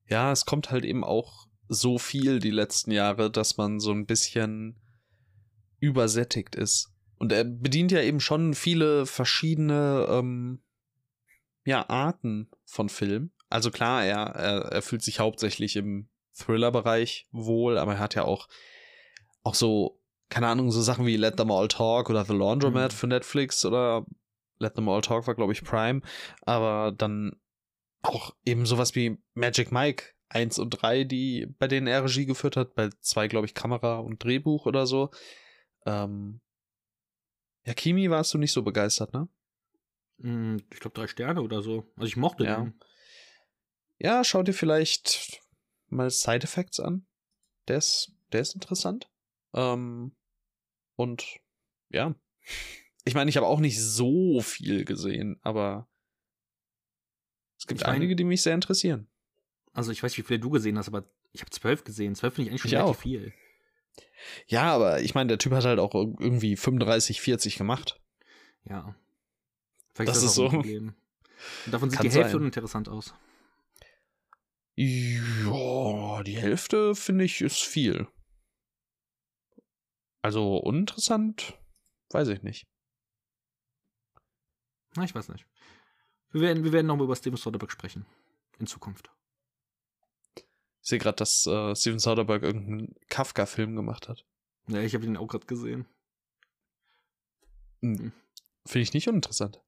[0.08, 4.06] Ja, es kommt halt eben auch so viel die letzten Jahre, dass man so ein
[4.06, 4.76] bisschen
[5.78, 6.92] übersättigt ist.
[7.18, 10.62] Und er bedient ja eben schon viele verschiedene ähm,
[11.64, 13.30] ja, Arten von Film.
[13.48, 18.24] Also klar, er, er, er fühlt sich hauptsächlich im Thriller-Bereich wohl, aber er hat ja
[18.24, 18.48] auch,
[19.42, 20.01] auch so,
[20.32, 22.96] keine Ahnung, so Sachen wie Let Them All Talk oder The Laundromat mhm.
[22.96, 24.06] für Netflix oder
[24.58, 26.00] Let Them All Talk war, glaube ich, Prime.
[26.40, 27.36] Aber dann
[28.00, 32.56] auch eben sowas wie Magic Mike 1 und 3, die, bei denen er Regie geführt
[32.56, 35.10] hat, bei zwei, glaube ich, Kamera und Drehbuch oder so.
[35.84, 36.40] Ähm,
[37.66, 39.28] ja, Kimi warst du nicht so begeistert, ne?
[40.22, 41.92] Hm, ich glaube drei Sterne oder so.
[41.96, 42.56] Also ich mochte ja.
[42.56, 42.80] den.
[43.98, 45.42] Ja, schau dir vielleicht
[45.88, 47.06] mal Side Effects an.
[47.68, 49.10] Der ist, der ist interessant.
[49.52, 50.16] Ähm,
[51.02, 51.40] und
[51.90, 52.14] ja.
[53.04, 55.88] Ich meine, ich habe auch nicht so viel gesehen, aber
[57.58, 59.08] es gibt ich mein, einige, die mich sehr interessieren.
[59.72, 62.14] Also ich weiß, wie viele du gesehen hast, aber ich habe zwölf gesehen.
[62.14, 63.02] Zwölf finde ich eigentlich schon ich relativ auch.
[63.02, 63.32] viel.
[64.46, 68.00] Ja, aber ich meine, der Typ hat halt auch irgendwie 35, 40 gemacht.
[68.64, 68.94] Ja.
[69.94, 70.46] Vielleicht das, ist, das ist so.
[70.48, 70.94] Und
[71.70, 72.40] davon sieht die Hälfte sein.
[72.40, 73.14] uninteressant aus.
[74.74, 78.06] Ja, die Hälfte finde ich ist viel.
[80.22, 81.58] Also uninteressant,
[82.10, 82.68] weiß ich nicht.
[84.94, 85.46] Na, ich weiß nicht.
[86.30, 88.06] Wir werden, wir werden nochmal über Steven Soderbergh sprechen.
[88.58, 89.10] In Zukunft.
[90.36, 94.24] Ich sehe gerade, dass äh, Steven Soderbergh irgendeinen Kafka-Film gemacht hat.
[94.68, 95.86] Ja, ich habe ihn auch gerade gesehen.
[97.80, 97.98] Hm.
[97.98, 98.12] hm.
[98.64, 99.60] Finde ich nicht uninteressant.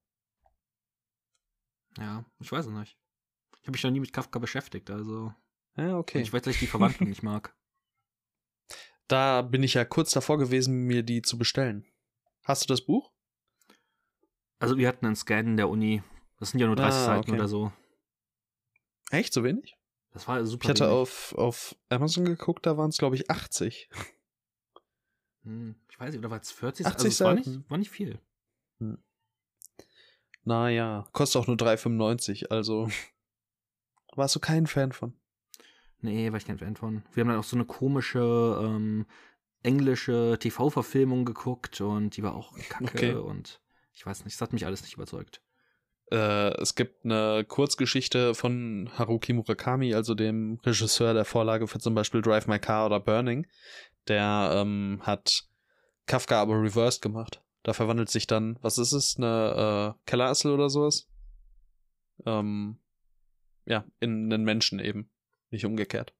[1.97, 2.97] Ja, ich weiß es nicht.
[3.61, 5.33] Ich habe mich noch nie mit Kafka beschäftigt, also.
[5.75, 6.21] Ja, okay.
[6.21, 7.53] ich weiß, dass ich die Verwandten nicht mag.
[9.07, 11.85] Da bin ich ja kurz davor gewesen, mir die zu bestellen.
[12.43, 13.11] Hast du das Buch?
[14.59, 16.01] Also, wir hatten einen Scan in der Uni.
[16.39, 17.39] Das sind ja nur 30 ah, Seiten okay.
[17.39, 17.71] oder so.
[19.11, 19.33] Echt?
[19.33, 19.77] So wenig?
[20.11, 20.63] Das war super.
[20.63, 23.89] Ich hatte auf, auf Amazon geguckt, da waren es, glaube ich, 80.
[25.43, 26.85] Hm, ich weiß nicht, oder war es 40?
[26.85, 27.45] 80 also, Seiten.
[27.45, 28.19] War nicht, war nicht viel.
[28.79, 28.97] Hm.
[30.43, 32.89] Naja, kostet auch nur 3,95, also
[34.15, 35.19] warst du kein Fan von?
[36.05, 37.03] Nee, war ich kein Fan von.
[37.13, 39.05] Wir haben dann auch so eine komische ähm,
[39.63, 43.13] englische TV-Verfilmung geguckt und die war auch kacke okay.
[43.13, 43.61] und
[43.93, 45.41] ich weiß nicht, das hat mich alles nicht überzeugt.
[46.11, 51.95] Äh, es gibt eine Kurzgeschichte von Haruki Murakami, also dem Regisseur der Vorlage für zum
[51.95, 53.47] Beispiel Drive My Car oder Burning.
[54.07, 55.45] Der ähm, hat
[56.05, 57.41] Kafka aber reversed gemacht.
[57.63, 61.07] Da verwandelt sich dann, was ist es, eine äh, Kellerassel oder sowas?
[62.23, 62.77] Ähm,
[63.65, 65.09] ja, in einen Menschen eben.
[65.55, 66.13] Nicht umgekehrt.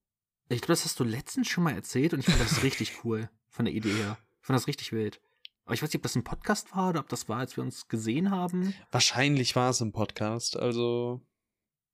[0.47, 3.29] Ich glaube, das hast du letztens schon mal erzählt und ich fand das richtig cool
[3.49, 4.17] von der Idee her.
[4.39, 5.19] Ich fand das richtig wild.
[5.65, 7.65] Aber ich weiß nicht, ob das ein Podcast war oder ob das war, als wir
[7.65, 8.73] uns gesehen haben.
[8.91, 11.19] Wahrscheinlich war es ein Podcast, also.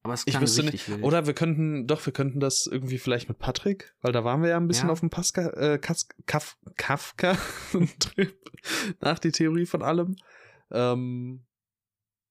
[0.03, 0.87] Aber es klang ich wüsste nicht.
[0.87, 1.01] Wild.
[1.01, 4.49] Oder wir könnten, doch, wir könnten das irgendwie vielleicht mit Patrick, weil da waren wir
[4.49, 4.91] ja ein bisschen ja.
[4.91, 8.51] auf dem Pasca, äh, Kas, Kaf, Kafka-Trip
[9.01, 10.15] nach die Theorie von allem.
[10.69, 11.43] Ähm,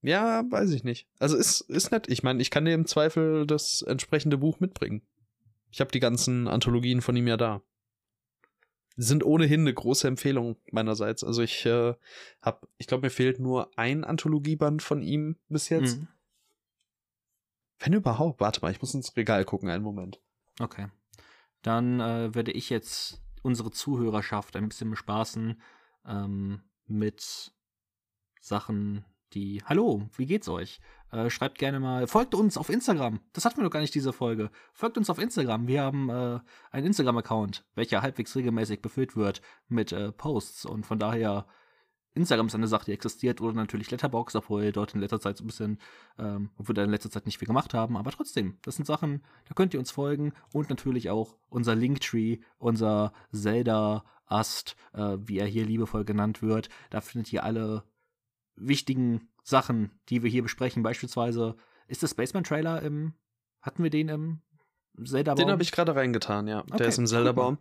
[0.01, 1.07] ja, weiß ich nicht.
[1.19, 2.07] Also ist, ist nett.
[2.09, 5.01] Ich meine, ich kann dir im Zweifel das entsprechende Buch mitbringen.
[5.71, 7.61] Ich habe die ganzen Anthologien von ihm ja da
[8.97, 11.23] sind ohnehin eine große Empfehlung meinerseits.
[11.23, 11.95] Also ich äh,
[12.41, 15.99] habe, ich glaube, mir fehlt nur ein Anthologieband von ihm bis jetzt.
[15.99, 16.07] Mhm.
[17.79, 18.39] Wenn überhaupt.
[18.39, 20.21] Warte mal, ich muss ins Regal gucken, einen Moment.
[20.59, 20.87] Okay.
[21.61, 25.61] Dann äh, werde ich jetzt unsere Zuhörerschaft ein bisschen bespaßen
[26.05, 27.53] ähm, mit
[28.39, 29.61] Sachen, die.
[29.65, 30.79] Hallo, wie geht's euch?
[31.11, 33.19] Äh, schreibt gerne mal, folgt uns auf Instagram.
[33.33, 34.49] Das hatten wir noch gar nicht diese Folge.
[34.73, 35.67] Folgt uns auf Instagram.
[35.67, 36.39] Wir haben äh,
[36.71, 40.65] einen Instagram-Account, welcher halbwegs regelmäßig befüllt wird mit äh, Posts.
[40.65, 41.45] Und von daher,
[42.13, 43.41] Instagram ist eine Sache, die existiert.
[43.41, 45.79] Oder natürlich Letterbox, obwohl dort in letzter Zeit so ein bisschen,
[46.17, 47.97] ähm, obwohl wir da in letzter Zeit nicht viel gemacht haben.
[47.97, 50.33] Aber trotzdem, das sind Sachen, da könnt ihr uns folgen.
[50.53, 56.69] Und natürlich auch unser Linktree, unser Zelda-Ast, äh, wie er hier liebevoll genannt wird.
[56.89, 57.83] Da findet ihr alle
[58.67, 60.83] wichtigen Sachen, die wir hier besprechen.
[60.83, 61.55] Beispielsweise
[61.87, 63.13] ist der Spaceman-Trailer im.
[63.61, 64.41] Hatten wir den im
[65.03, 65.37] Zelda-Baum?
[65.45, 66.61] Den habe ich gerade reingetan, ja.
[66.61, 67.59] Okay, der ist im Zelda-Baum.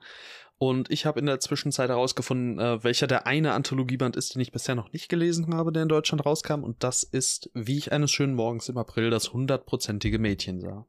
[0.63, 4.53] Und ich habe in der Zwischenzeit herausgefunden, äh, welcher der eine Anthologieband ist, den ich
[4.53, 6.65] bisher noch nicht gelesen habe, der in Deutschland rauskam.
[6.65, 10.87] Und das ist, wie ich eines schönen Morgens im April das hundertprozentige Mädchen sah.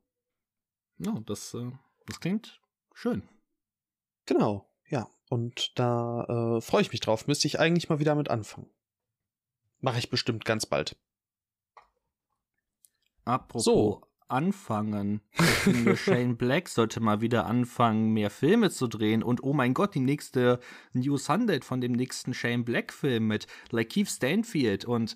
[0.97, 1.71] Ja, das, äh,
[2.05, 2.61] das klingt
[2.93, 3.29] schön.
[4.25, 5.09] Genau, ja.
[5.29, 7.27] Und da äh, freue ich mich drauf.
[7.27, 8.69] Müsste ich eigentlich mal wieder mit anfangen.
[9.81, 10.95] Mache ich bestimmt ganz bald.
[13.25, 14.01] Apropos so.
[14.31, 15.21] Anfangen.
[15.95, 19.23] Shane Black sollte mal wieder anfangen, mehr Filme zu drehen.
[19.23, 20.59] Und oh mein Gott, die nächste
[20.93, 25.15] News handelt von dem nächsten Shane Black-Film mit Lakeith Stanfield und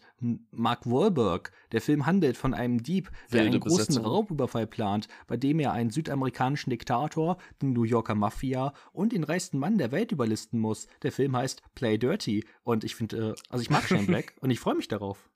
[0.51, 1.51] Mark Wahlberg.
[1.71, 4.05] Der Film handelt von einem Dieb, der Wilde einen großen Besetzung.
[4.05, 9.57] Raubüberfall plant, bei dem er einen südamerikanischen Diktator, den New Yorker Mafia und den reichsten
[9.57, 10.87] Mann der Welt überlisten muss.
[11.01, 12.45] Der Film heißt Play Dirty.
[12.63, 15.29] Und ich finde, äh, also ich mag Shane Black und ich freue mich darauf.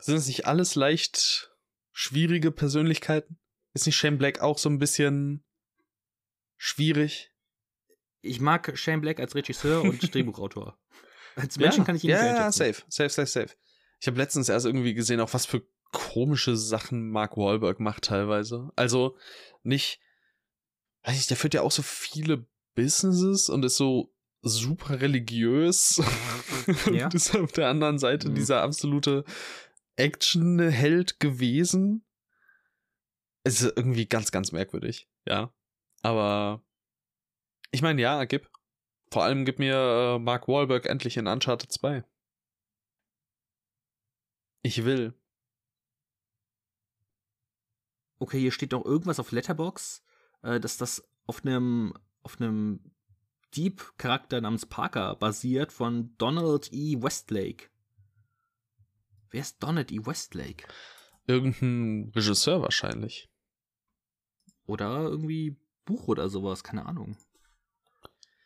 [0.00, 1.51] Sind es nicht alles leicht
[1.92, 3.38] schwierige Persönlichkeiten?
[3.74, 5.44] Ist nicht Shane Black auch so ein bisschen
[6.56, 7.30] schwierig?
[8.20, 10.78] Ich mag Shane Black als Regisseur und Drehbuchautor.
[11.36, 13.54] Als Menschen ja, kann ich ihn ja, nicht Ja, safe, safe, safe, safe.
[14.00, 15.62] Ich habe letztens erst irgendwie gesehen, auch was für
[15.92, 18.70] komische Sachen Mark Wahlberg macht teilweise.
[18.76, 19.16] Also
[19.62, 20.00] nicht,
[21.04, 24.12] weiß ich, der führt ja auch so viele Businesses und ist so
[24.42, 26.02] super religiös.
[26.92, 27.06] Ja.
[27.06, 28.36] und ist auf der anderen Seite mhm.
[28.36, 29.24] dieser absolute
[29.96, 32.04] Actionheld gewesen.
[33.44, 35.52] Es ist irgendwie ganz, ganz merkwürdig, ja.
[36.02, 36.62] Aber
[37.70, 38.50] ich meine, ja, gib.
[39.10, 42.02] Vor allem gib mir äh, Mark Wahlberg endlich in Uncharted 2.
[44.62, 45.14] Ich will.
[48.18, 50.02] Okay, hier steht noch irgendwas auf Letterbox,
[50.42, 52.92] äh, dass das auf einem auf einem
[53.54, 57.02] Dieb-Charakter namens Parker basiert von Donald E.
[57.02, 57.71] Westlake.
[59.32, 59.98] Wer ist Donald E.
[60.04, 60.66] Westlake?
[61.26, 63.30] Irgendein Regisseur wahrscheinlich.
[64.66, 65.56] Oder irgendwie
[65.86, 67.16] Buch oder sowas, keine Ahnung.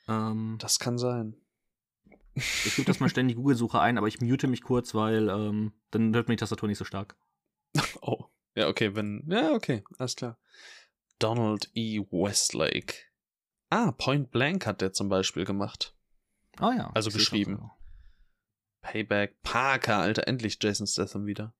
[0.08, 1.36] Ähm, das kann sein.
[2.34, 6.14] Ich gebe das mal ständig Google-Suche ein, aber ich mute mich kurz, weil ähm, dann
[6.14, 7.16] hört mir die Tastatur nicht so stark.
[8.00, 8.24] Oh,
[8.54, 9.24] ja, okay, wenn.
[9.28, 10.38] Ja, okay, alles klar.
[11.18, 12.00] Donald E.
[12.00, 12.94] Westlake.
[13.68, 15.94] Ah, Point Blank hat der zum Beispiel gemacht.
[16.58, 16.90] Ah ja.
[16.94, 17.70] Also geschrieben.
[18.86, 21.52] Payback, Parker, Alter, endlich Jason Statham wieder.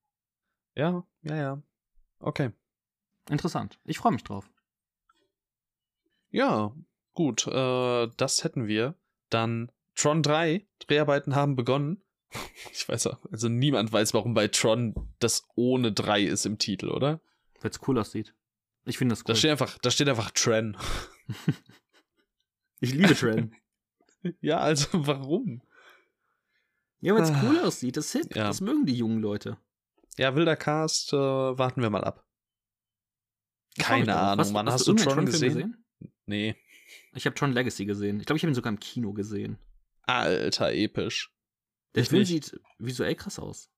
[0.77, 1.63] Ja, ja, ja.
[2.21, 2.53] Okay.
[3.29, 3.81] Interessant.
[3.85, 4.49] Ich freue mich drauf.
[6.31, 6.73] Ja,
[7.15, 7.49] gut.
[7.49, 8.95] Äh, das hätten wir.
[9.29, 10.65] Dann Tron 3.
[10.87, 12.03] Dreharbeiten haben begonnen.
[12.73, 16.91] Ich weiß auch, also niemand weiß, warum bei Tron das ohne 3 ist im Titel,
[16.91, 17.21] oder?
[17.61, 18.35] Weil es cool aussieht.
[18.85, 19.29] Ich finde das cool.
[19.29, 20.77] Da steht einfach, da steht einfach Tren.
[22.81, 23.57] ich liebe Tren.
[24.41, 25.63] ja, also warum?
[27.07, 27.41] Ja, weil es ah.
[27.45, 27.97] cool aussieht.
[27.97, 28.35] Das Hit.
[28.35, 28.49] Ja.
[28.49, 29.59] Das mögen die jungen Leute.
[30.19, 32.27] Ja, wilder Cast, äh, warten wir mal ab.
[33.79, 34.67] Keine Ahnung, was, Mann.
[34.67, 35.55] Hast, hast du Tron, Tron gesehen?
[35.55, 35.85] gesehen?
[36.25, 36.57] Nee.
[37.15, 38.19] Ich habe Tron Legacy gesehen.
[38.19, 39.57] Ich glaube, ich habe ihn sogar im Kino gesehen.
[40.03, 41.33] Alter, episch.
[41.95, 42.29] Der ich Film nicht.
[42.29, 43.71] sieht visuell krass aus.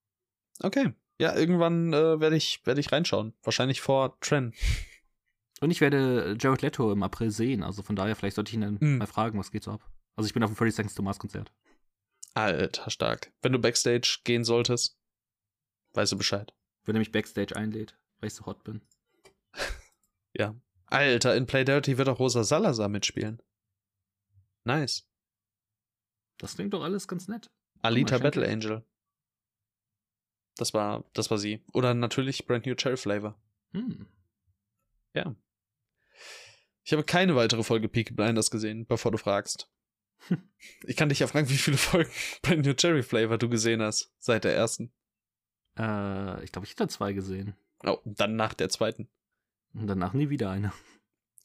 [0.62, 0.94] Okay.
[1.20, 3.34] Ja, irgendwann äh, werde ich, werd ich reinschauen.
[3.42, 4.54] Wahrscheinlich vor Tren.
[5.60, 7.62] Und ich werde Jared Leto im April sehen.
[7.62, 8.98] Also von daher, vielleicht sollte ich ihn dann mm.
[8.98, 9.84] mal fragen, was geht so ab.
[10.16, 11.52] Also ich bin auf dem 30 Seconds to Mars Konzert.
[12.34, 13.32] Alter, stark.
[13.42, 14.98] Wenn du Backstage gehen solltest,
[15.94, 16.54] weißt du Bescheid.
[16.84, 18.82] Wenn er mich Backstage einlädt, weil ich so hot bin.
[20.32, 20.54] ja.
[20.86, 23.42] Alter, in Play Dirty wird auch Rosa Salazar mitspielen.
[24.64, 25.06] Nice.
[26.38, 27.50] Das klingt doch alles ganz nett.
[27.82, 28.84] Alita Battle Angel.
[30.56, 31.64] Das war, das war sie.
[31.72, 33.40] Oder natürlich Brand New Cherry Flavor.
[33.72, 34.06] Hm.
[35.14, 35.34] Ja.
[36.84, 39.70] Ich habe keine weitere Folge Peaky Blinders gesehen, bevor du fragst.
[40.84, 42.10] Ich kann dich ja fragen, wie viele Folgen
[42.42, 44.92] Brand New Cherry Flavor du gesehen hast seit der ersten.
[45.78, 47.54] Äh, ich glaube, ich hätte zwei gesehen.
[47.84, 49.08] Oh, dann nach der zweiten.
[49.74, 50.72] Und danach nie wieder eine.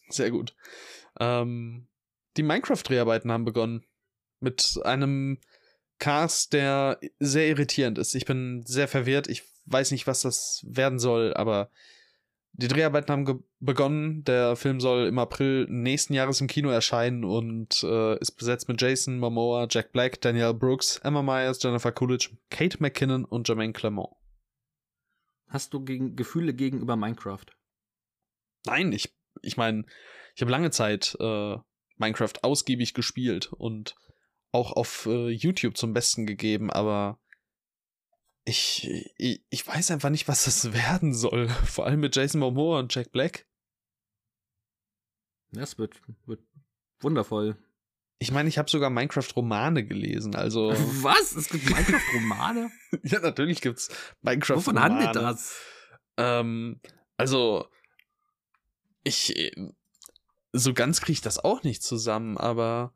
[0.10, 0.56] Sehr gut.
[1.20, 1.88] Ähm,
[2.38, 3.86] die Minecraft-Dreharbeiten haben begonnen.
[4.40, 5.40] Mit einem
[6.00, 8.16] Cast, der sehr irritierend ist.
[8.16, 9.28] Ich bin sehr verwirrt.
[9.28, 11.70] Ich weiß nicht, was das werden soll, aber
[12.54, 14.24] die Dreharbeiten haben begonnen.
[14.24, 18.80] Der Film soll im April nächsten Jahres im Kino erscheinen und äh, ist besetzt mit
[18.82, 24.10] Jason Momoa, Jack Black, Danielle Brooks, Emma Myers, Jennifer Coolidge, Kate McKinnon und Jermaine Clement.
[25.48, 27.46] Hast du gegen, Gefühle gegenüber Minecraft?
[28.66, 29.86] Nein, ich, ich meine,
[30.36, 31.58] ich habe lange Zeit äh,
[31.98, 33.96] Minecraft ausgiebig gespielt und
[34.52, 37.20] auch auf äh, YouTube zum Besten gegeben, aber
[38.46, 41.48] ich, ich, ich weiß einfach nicht, was das werden soll.
[41.50, 43.46] Vor allem mit Jason Momoa und Jack Black.
[45.52, 46.42] Das wird, wird
[47.00, 47.58] wundervoll.
[48.20, 50.72] Ich meine, ich habe sogar Minecraft-Romane gelesen, also.
[51.04, 51.36] Was?
[51.36, 52.72] Es gibt Minecraft-Romane?
[53.04, 53.90] ja, natürlich gibt's
[54.22, 54.96] Minecraft-Romane.
[54.96, 55.60] Wovon handelt das?
[56.18, 56.80] Ähm,
[57.18, 57.68] also,
[59.04, 59.54] ich.
[60.54, 62.94] So ganz kriege ich das auch nicht zusammen, aber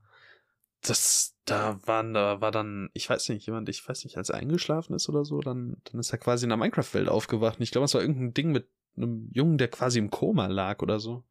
[0.89, 4.37] das, da waren, da war dann, ich weiß nicht, jemand, ich weiß nicht, als er
[4.37, 7.57] eingeschlafen ist oder so, dann, dann ist er quasi in der Minecraft-Welt aufgewacht.
[7.57, 10.81] Und ich glaube, es war irgendein Ding mit einem Jungen, der quasi im Koma lag
[10.81, 11.23] oder so.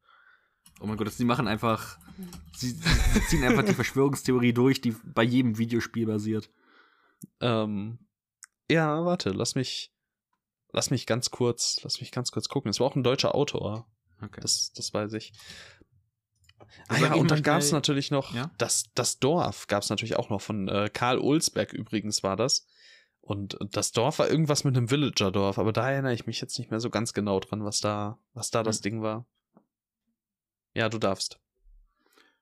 [0.79, 1.97] Oh mein Gott, sie machen einfach,
[2.55, 6.49] sie, sie ziehen einfach die Verschwörungstheorie durch, die bei jedem Videospiel basiert.
[7.39, 7.99] Ähm,
[8.69, 9.93] ja, warte, lass mich,
[10.71, 12.69] lass mich ganz kurz, lass mich ganz kurz gucken.
[12.69, 13.87] Es war auch ein deutscher Autor.
[14.21, 14.41] Okay.
[14.41, 15.33] Das, das weiß ich.
[16.87, 18.51] Ah ja, und dann gab es natürlich noch Ja?
[18.57, 22.67] das, das Dorf, gab es natürlich auch noch von äh, Karl Olsberg übrigens war das.
[23.21, 26.71] Und das Dorf war irgendwas mit einem Villager-Dorf, aber da erinnere ich mich jetzt nicht
[26.71, 28.81] mehr so ganz genau dran, was da, was da das Hm.
[28.83, 29.25] Ding war.
[30.73, 31.39] Ja, du darfst.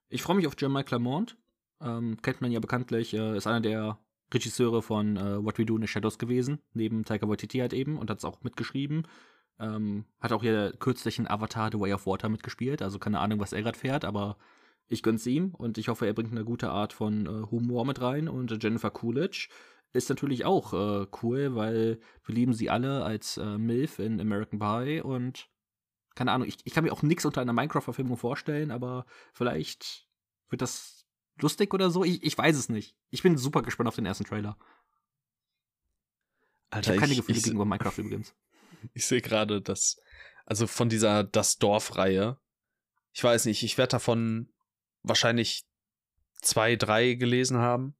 [0.10, 1.38] Ich freue mich auf Jeremiah Claremont.
[1.82, 3.98] Ähm, kennt man ja bekanntlich, äh, ist einer der
[4.34, 7.98] Regisseure von äh, What We Do in the Shadows gewesen, neben Taika Waititi halt eben
[7.98, 9.08] und hat es auch mitgeschrieben.
[9.60, 13.40] Ähm, hat auch hier kürzlich in Avatar The Way of Water mitgespielt, also keine Ahnung,
[13.40, 14.38] was er gerade fährt, aber
[14.88, 18.02] ich gönn's ihm und ich hoffe, er bringt eine gute Art von äh, Humor mit
[18.02, 19.48] rein und äh, Jennifer Coolidge
[19.94, 24.60] ist natürlich auch äh, cool, weil wir lieben sie alle als äh, MILF in American
[24.60, 25.50] Pie und
[26.16, 30.08] keine Ahnung, ich, ich kann mir auch nichts unter einer Minecraft-Verfilmung vorstellen, aber vielleicht
[30.50, 31.06] wird das
[31.40, 32.04] lustig oder so.
[32.04, 32.96] Ich, ich weiß es nicht.
[33.10, 34.58] Ich bin super gespannt auf den ersten Trailer.
[36.70, 38.34] Ich Alter, habe keine ich, Gefühle ich, gegenüber Minecraft übrigens.
[38.94, 39.98] Ich sehe gerade, dass,
[40.46, 42.38] also von dieser Das Dorf-Reihe,
[43.14, 44.50] ich weiß nicht, ich werde davon
[45.04, 45.64] wahrscheinlich
[46.42, 47.96] zwei, drei gelesen haben.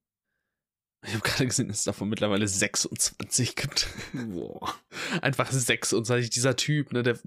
[1.02, 3.88] Ich habe gerade gesehen, dass es davon mittlerweile 26 gibt.
[4.12, 4.74] Boah.
[5.22, 6.30] Einfach 26.
[6.30, 7.18] Dieser Typ, ne, der.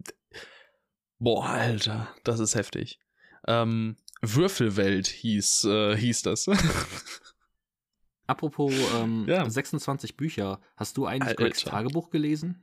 [1.17, 2.99] Boah, Alter, das ist heftig.
[3.47, 6.47] Ähm, Würfelwelt hieß, äh, hieß das.
[8.27, 9.49] Apropos ähm, Ja.
[9.49, 11.35] 26 Bücher, hast du eigentlich.
[11.37, 12.61] Gregs Tagebuch gelesen?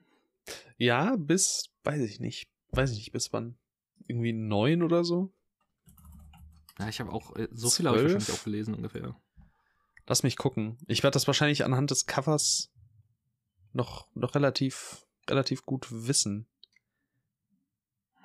[0.77, 2.49] Ja, bis, weiß ich nicht.
[2.71, 3.57] Weiß ich nicht, bis wann?
[4.07, 5.33] Irgendwie neun oder so?
[6.79, 9.17] Ja, ich habe auch, äh, so viel habe ich wahrscheinlich auch gelesen ungefähr.
[10.07, 10.79] Lass mich gucken.
[10.87, 12.71] Ich werde das wahrscheinlich anhand des Covers
[13.73, 16.47] noch, noch relativ, relativ gut wissen.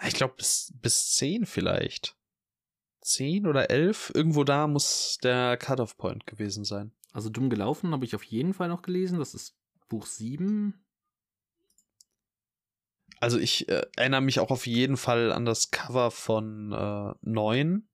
[0.06, 2.16] Ich glaube, bis, bis zehn vielleicht.
[3.02, 4.12] Zehn oder elf?
[4.14, 6.92] Irgendwo da muss der Cut-Off-Point gewesen sein.
[7.14, 9.20] Also dumm gelaufen habe ich auf jeden Fall noch gelesen.
[9.20, 9.56] Das ist
[9.90, 10.84] Buch 7.
[13.22, 17.88] Also ich äh, erinnere mich auch auf jeden Fall an das Cover von äh, 9.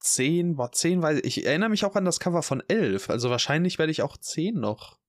[0.00, 3.10] 10, war 10, weil ich erinnere mich auch an das Cover von 11.
[3.10, 5.00] Also wahrscheinlich werde ich auch 10 noch,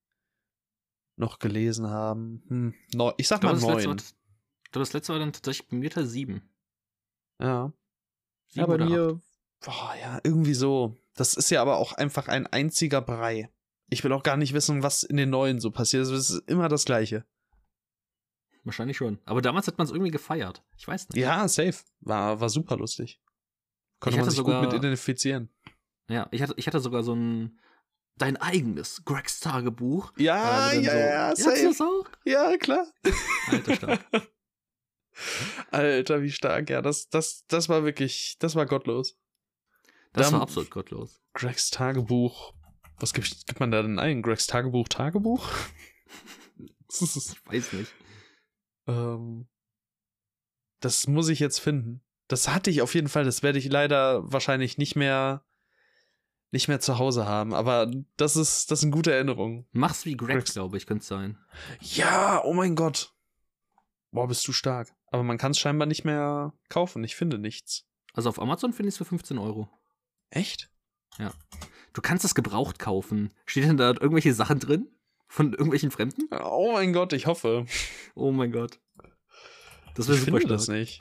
[1.16, 2.44] noch gelesen haben.
[2.48, 3.98] Hm, neu- ich sag Ich glaube, mal das, letzte 9.
[4.00, 4.06] war-
[4.66, 6.42] ich glaube, das letzte war dann tatsächlich bei mir Teil 7.
[7.40, 7.72] Ja.
[8.48, 9.22] Sieben Ja, bei mir,
[9.64, 10.98] boah, ja, irgendwie so.
[11.14, 13.52] Das ist ja aber auch einfach ein einziger Brei.
[13.92, 16.04] Ich will auch gar nicht wissen, was in den neuen so passiert.
[16.08, 17.26] Es ist immer das Gleiche.
[18.64, 19.20] Wahrscheinlich schon.
[19.26, 20.64] Aber damals hat man es irgendwie gefeiert.
[20.78, 21.18] Ich weiß nicht.
[21.18, 21.76] Ja, safe.
[22.02, 23.22] War, war super lustig.
[24.00, 25.50] Konnte Ich man sich sogar- gut mit identifizieren.
[26.10, 27.60] Ja, ich hatte, ich hatte sogar so ein
[28.18, 30.12] dein eigenes Gregs Tagebuch.
[30.18, 30.92] Ja, Äh, ja,
[31.36, 31.84] so, ja, du das safe.
[31.90, 32.10] auch?
[32.26, 32.86] Ja, klar.
[33.50, 34.06] Alter, stark.
[35.72, 36.70] Alter, wie stark.
[36.70, 39.18] Ja, das, das, das war wirklich, das war gottlos.
[40.14, 41.22] Das Dann- war absolut gottlos.
[41.34, 42.54] Gregs Tagebuch.
[43.00, 44.22] Was gibt, gibt man da denn ein?
[44.22, 45.48] Gregs Tagebuch, Tagebuch?
[46.92, 47.02] Ich
[47.46, 47.94] weiß nicht.
[48.90, 49.48] Ähm,
[50.80, 52.02] das muss ich jetzt finden.
[52.28, 53.24] Das hatte ich auf jeden Fall.
[53.24, 55.44] Das werde ich leider wahrscheinlich nicht mehr,
[56.52, 57.54] nicht mehr zu Hause haben.
[57.54, 59.68] Aber das ist, das sind gute Erinnerungen.
[59.72, 61.38] Mach's wie Greg, Gregs- glaube ich, könnte sein.
[61.82, 63.14] Ja, oh mein Gott.
[64.12, 64.94] Boah, bist du stark.
[65.12, 67.04] Aber man kann es scheinbar nicht mehr kaufen.
[67.04, 67.86] Ich finde nichts.
[68.14, 69.70] Also auf Amazon finde ich es für 15 Euro.
[70.30, 70.70] Echt?
[71.94, 73.34] Du kannst es gebraucht kaufen.
[73.46, 74.88] Steht denn da irgendwelche Sachen drin?
[75.32, 76.28] Von irgendwelchen Fremden?
[76.44, 77.66] Oh mein Gott, ich hoffe.
[78.16, 78.80] Oh mein Gott.
[79.96, 80.52] Das ich wäre super finde stark.
[80.52, 81.00] das nicht.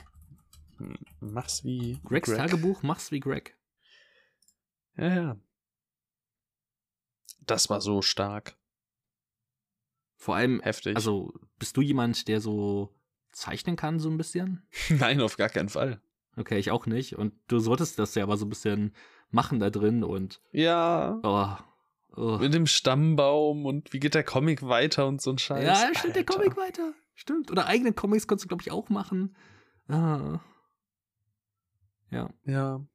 [0.77, 2.37] Hm, Mach's wie Gregs Greg.
[2.39, 3.57] Tagebuch, mach's wie Greg.
[4.97, 5.37] Ja, ja.
[7.47, 8.57] Das war so stark.
[10.17, 10.95] Vor allem, Heftig.
[10.97, 12.95] also bist du jemand, der so
[13.33, 14.67] zeichnen kann, so ein bisschen?
[14.91, 16.03] Nein, auf gar keinen Fall.
[16.37, 17.17] Okay, ich auch nicht.
[17.17, 18.95] Und du solltest das ja aber so ein bisschen
[19.31, 21.19] machen da drin und Ja.
[21.23, 21.57] oh,
[22.17, 22.39] oh.
[22.39, 25.65] Mit dem Stammbaum und wie geht der Comic weiter und so ein Scheiß.
[25.65, 26.35] Ja, stimmt, der Alter.
[26.35, 26.93] Comic weiter.
[27.15, 27.51] Stimmt.
[27.51, 29.37] Oder eigene Comics kannst du, glaube ich, auch machen.
[29.89, 30.41] Ah.
[32.11, 32.87] Ja, Ja.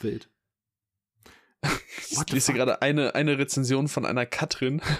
[0.00, 0.28] wild.
[2.10, 4.80] Ich lese gerade eine, eine Rezension von einer Katrin.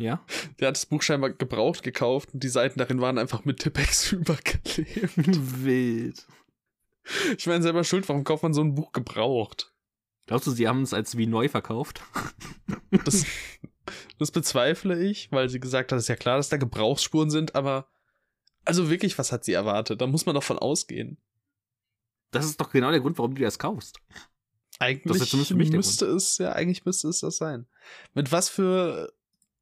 [0.00, 0.24] Ja?
[0.60, 4.12] Die hat das Buch scheinbar gebraucht gekauft und die Seiten darin waren einfach mit Tippex
[4.12, 5.10] überklebt.
[5.16, 6.24] wild.
[7.36, 9.74] Ich meine, selber schuld, warum kauft man so ein Buch gebraucht?
[10.28, 12.02] Glaubst du, sie haben es als wie neu verkauft?
[13.04, 13.26] Das,
[14.18, 17.54] das bezweifle ich, weil sie gesagt hat, es ist ja klar, dass da Gebrauchsspuren sind,
[17.54, 17.86] aber
[18.64, 20.00] also wirklich, was hat sie erwartet?
[20.00, 21.18] Da muss man doch von ausgehen.
[22.30, 23.98] Das ist doch genau der Grund, warum du das kaufst.
[24.78, 27.66] Eigentlich ist zumindest für mich müsste es, ja, eigentlich müsste es das sein.
[28.14, 29.12] Mit was für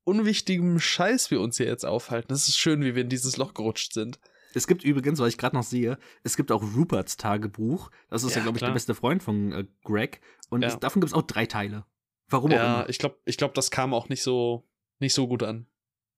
[0.04, 2.32] unwichtigem Scheiß wir uns hier jetzt aufhalten.
[2.32, 4.18] Es ist schön, wie wir in dieses Loch gerutscht sind.
[4.56, 7.90] Es gibt übrigens, was ich gerade noch sehe, es gibt auch Ruperts Tagebuch.
[8.08, 8.70] Das ist ja, Ja, glaube ich, klar.
[8.70, 10.22] der beste Freund von äh, Greg.
[10.48, 10.68] Und Ja.
[10.68, 11.84] es, davon gibt es auch drei Teile.
[12.28, 12.88] Warum auch Ja, immer.
[12.88, 14.66] ich glaube, ich glaub, das kam auch nicht so,
[14.98, 15.66] nicht so gut an.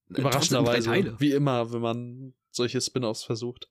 [0.07, 1.19] Überraschenderweise.
[1.19, 3.71] Wie immer, wenn man solche Spin-offs versucht.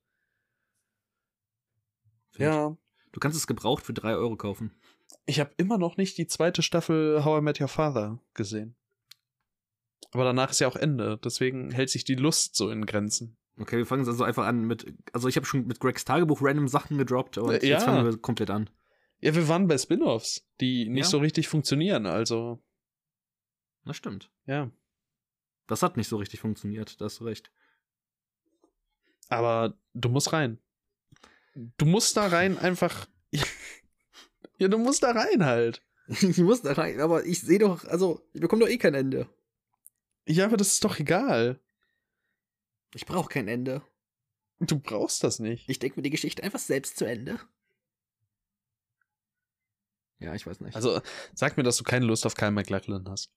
[2.37, 2.77] Ja.
[3.13, 4.75] Du kannst es gebraucht für drei Euro kaufen.
[5.25, 8.75] Ich habe immer noch nicht die zweite Staffel How I Met Your Father gesehen.
[10.11, 13.37] Aber danach ist ja auch Ende, deswegen hält sich die Lust so in Grenzen.
[13.59, 14.93] Okay, wir fangen also einfach an mit.
[15.13, 17.75] Also ich habe schon mit Gregs Tagebuch random Sachen gedroppt und äh, ja.
[17.75, 18.69] jetzt fangen wir komplett an.
[19.19, 21.09] Ja, wir waren bei Spin-offs, die nicht ja.
[21.09, 22.63] so richtig funktionieren, also.
[23.83, 24.29] Das stimmt.
[24.45, 24.69] Ja.
[25.65, 27.51] Das hat nicht so richtig funktioniert, da hast du recht.
[29.29, 30.59] Aber du musst rein.
[31.55, 33.07] Du musst da rein einfach.
[34.59, 35.83] ja, du musst da rein halt.
[36.07, 39.27] ich muss da rein, aber ich sehe doch, also, ich bekomme doch eh kein Ende.
[40.27, 41.59] Ja, aber das ist doch egal.
[42.93, 43.81] Ich brauche kein Ende.
[44.59, 45.69] Du brauchst das nicht.
[45.69, 47.39] Ich denke mir die Geschichte einfach selbst zu Ende.
[50.19, 50.75] Ja, ich weiß nicht.
[50.75, 51.01] Also,
[51.35, 53.31] sag mir, dass du keine Lust auf Kyle McLachlan hast.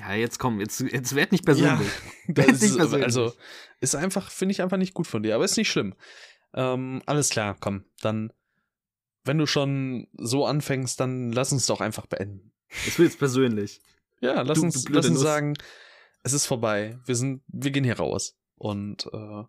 [0.00, 1.88] Ja, jetzt komm, jetzt, jetzt werd nicht persönlich.
[2.26, 3.04] Ja, werd nicht persönlich.
[3.04, 3.32] Also,
[3.80, 5.94] ist einfach, finde ich einfach nicht gut von dir, aber ist nicht schlimm.
[6.52, 8.32] Ähm, alles klar, komm, dann,
[9.24, 12.52] wenn du schon so anfängst, dann lass uns doch einfach beenden.
[12.86, 13.80] Ich will jetzt persönlich.
[14.20, 15.54] Ja, lass du, uns, du lass uns sagen,
[16.24, 16.98] es ist vorbei.
[17.04, 18.36] Wir sind, wir gehen hier raus.
[18.56, 19.44] Und äh,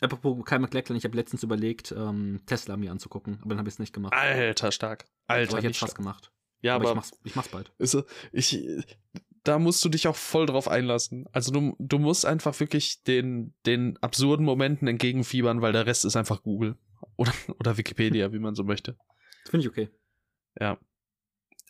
[0.00, 3.76] Apropos Kyle McLachlan, ich habe letztens überlegt, ähm, Tesla mir anzugucken, aber dann habe ich
[3.76, 4.12] es nicht gemacht.
[4.12, 5.06] Alter, stark.
[5.26, 6.32] Alter, aber ich hätte fast gemacht.
[6.60, 7.72] Ja, aber, aber, ich, mach's, ich mach's bald.
[7.78, 7.96] Ist,
[8.32, 8.66] ich,
[9.42, 11.26] da musst du dich auch voll drauf einlassen.
[11.32, 16.16] Also du, du musst einfach wirklich den, den absurden Momenten entgegenfiebern, weil der Rest ist
[16.16, 16.76] einfach Google.
[17.16, 18.96] Oder, oder Wikipedia, wie man so möchte.
[19.44, 19.90] Finde ich okay.
[20.58, 20.78] Ja.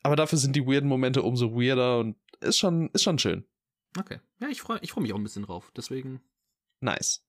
[0.02, 3.44] Aber dafür sind die weirden Momente umso weirder und ist schon, ist schon schön.
[3.98, 4.20] Okay.
[4.40, 5.72] Ja, ich freue ich freu mich auch ein bisschen drauf.
[5.76, 6.20] Deswegen.
[6.80, 7.22] Nice.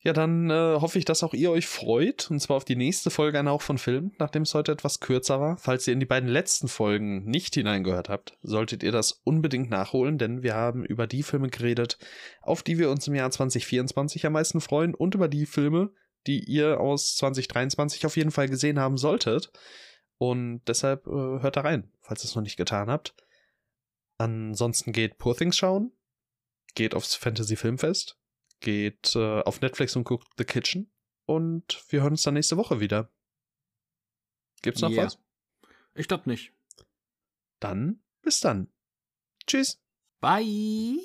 [0.00, 2.30] Ja, dann äh, hoffe ich, dass auch ihr euch freut.
[2.30, 5.40] Und zwar auf die nächste Folge einer auch von Film, nachdem es heute etwas kürzer
[5.40, 5.56] war.
[5.56, 10.16] Falls ihr in die beiden letzten Folgen nicht hineingehört habt, solltet ihr das unbedingt nachholen,
[10.16, 11.98] denn wir haben über die Filme geredet,
[12.42, 15.90] auf die wir uns im Jahr 2024 am meisten freuen und über die Filme,
[16.28, 19.50] die ihr aus 2023 auf jeden Fall gesehen haben solltet.
[20.16, 23.14] Und deshalb äh, hört da rein, falls ihr es noch nicht getan habt.
[24.18, 25.92] Ansonsten geht Poor Things schauen,
[26.74, 28.18] geht aufs Fantasy Filmfest,
[28.60, 30.92] geht äh, auf Netflix und guckt The Kitchen
[31.24, 33.12] und wir hören uns dann nächste Woche wieder.
[34.62, 35.04] Gibt's noch yeah.
[35.04, 35.18] was?
[35.94, 36.52] Ich glaube nicht.
[37.60, 38.72] Dann bis dann.
[39.46, 39.80] Tschüss.
[40.20, 40.98] Bye.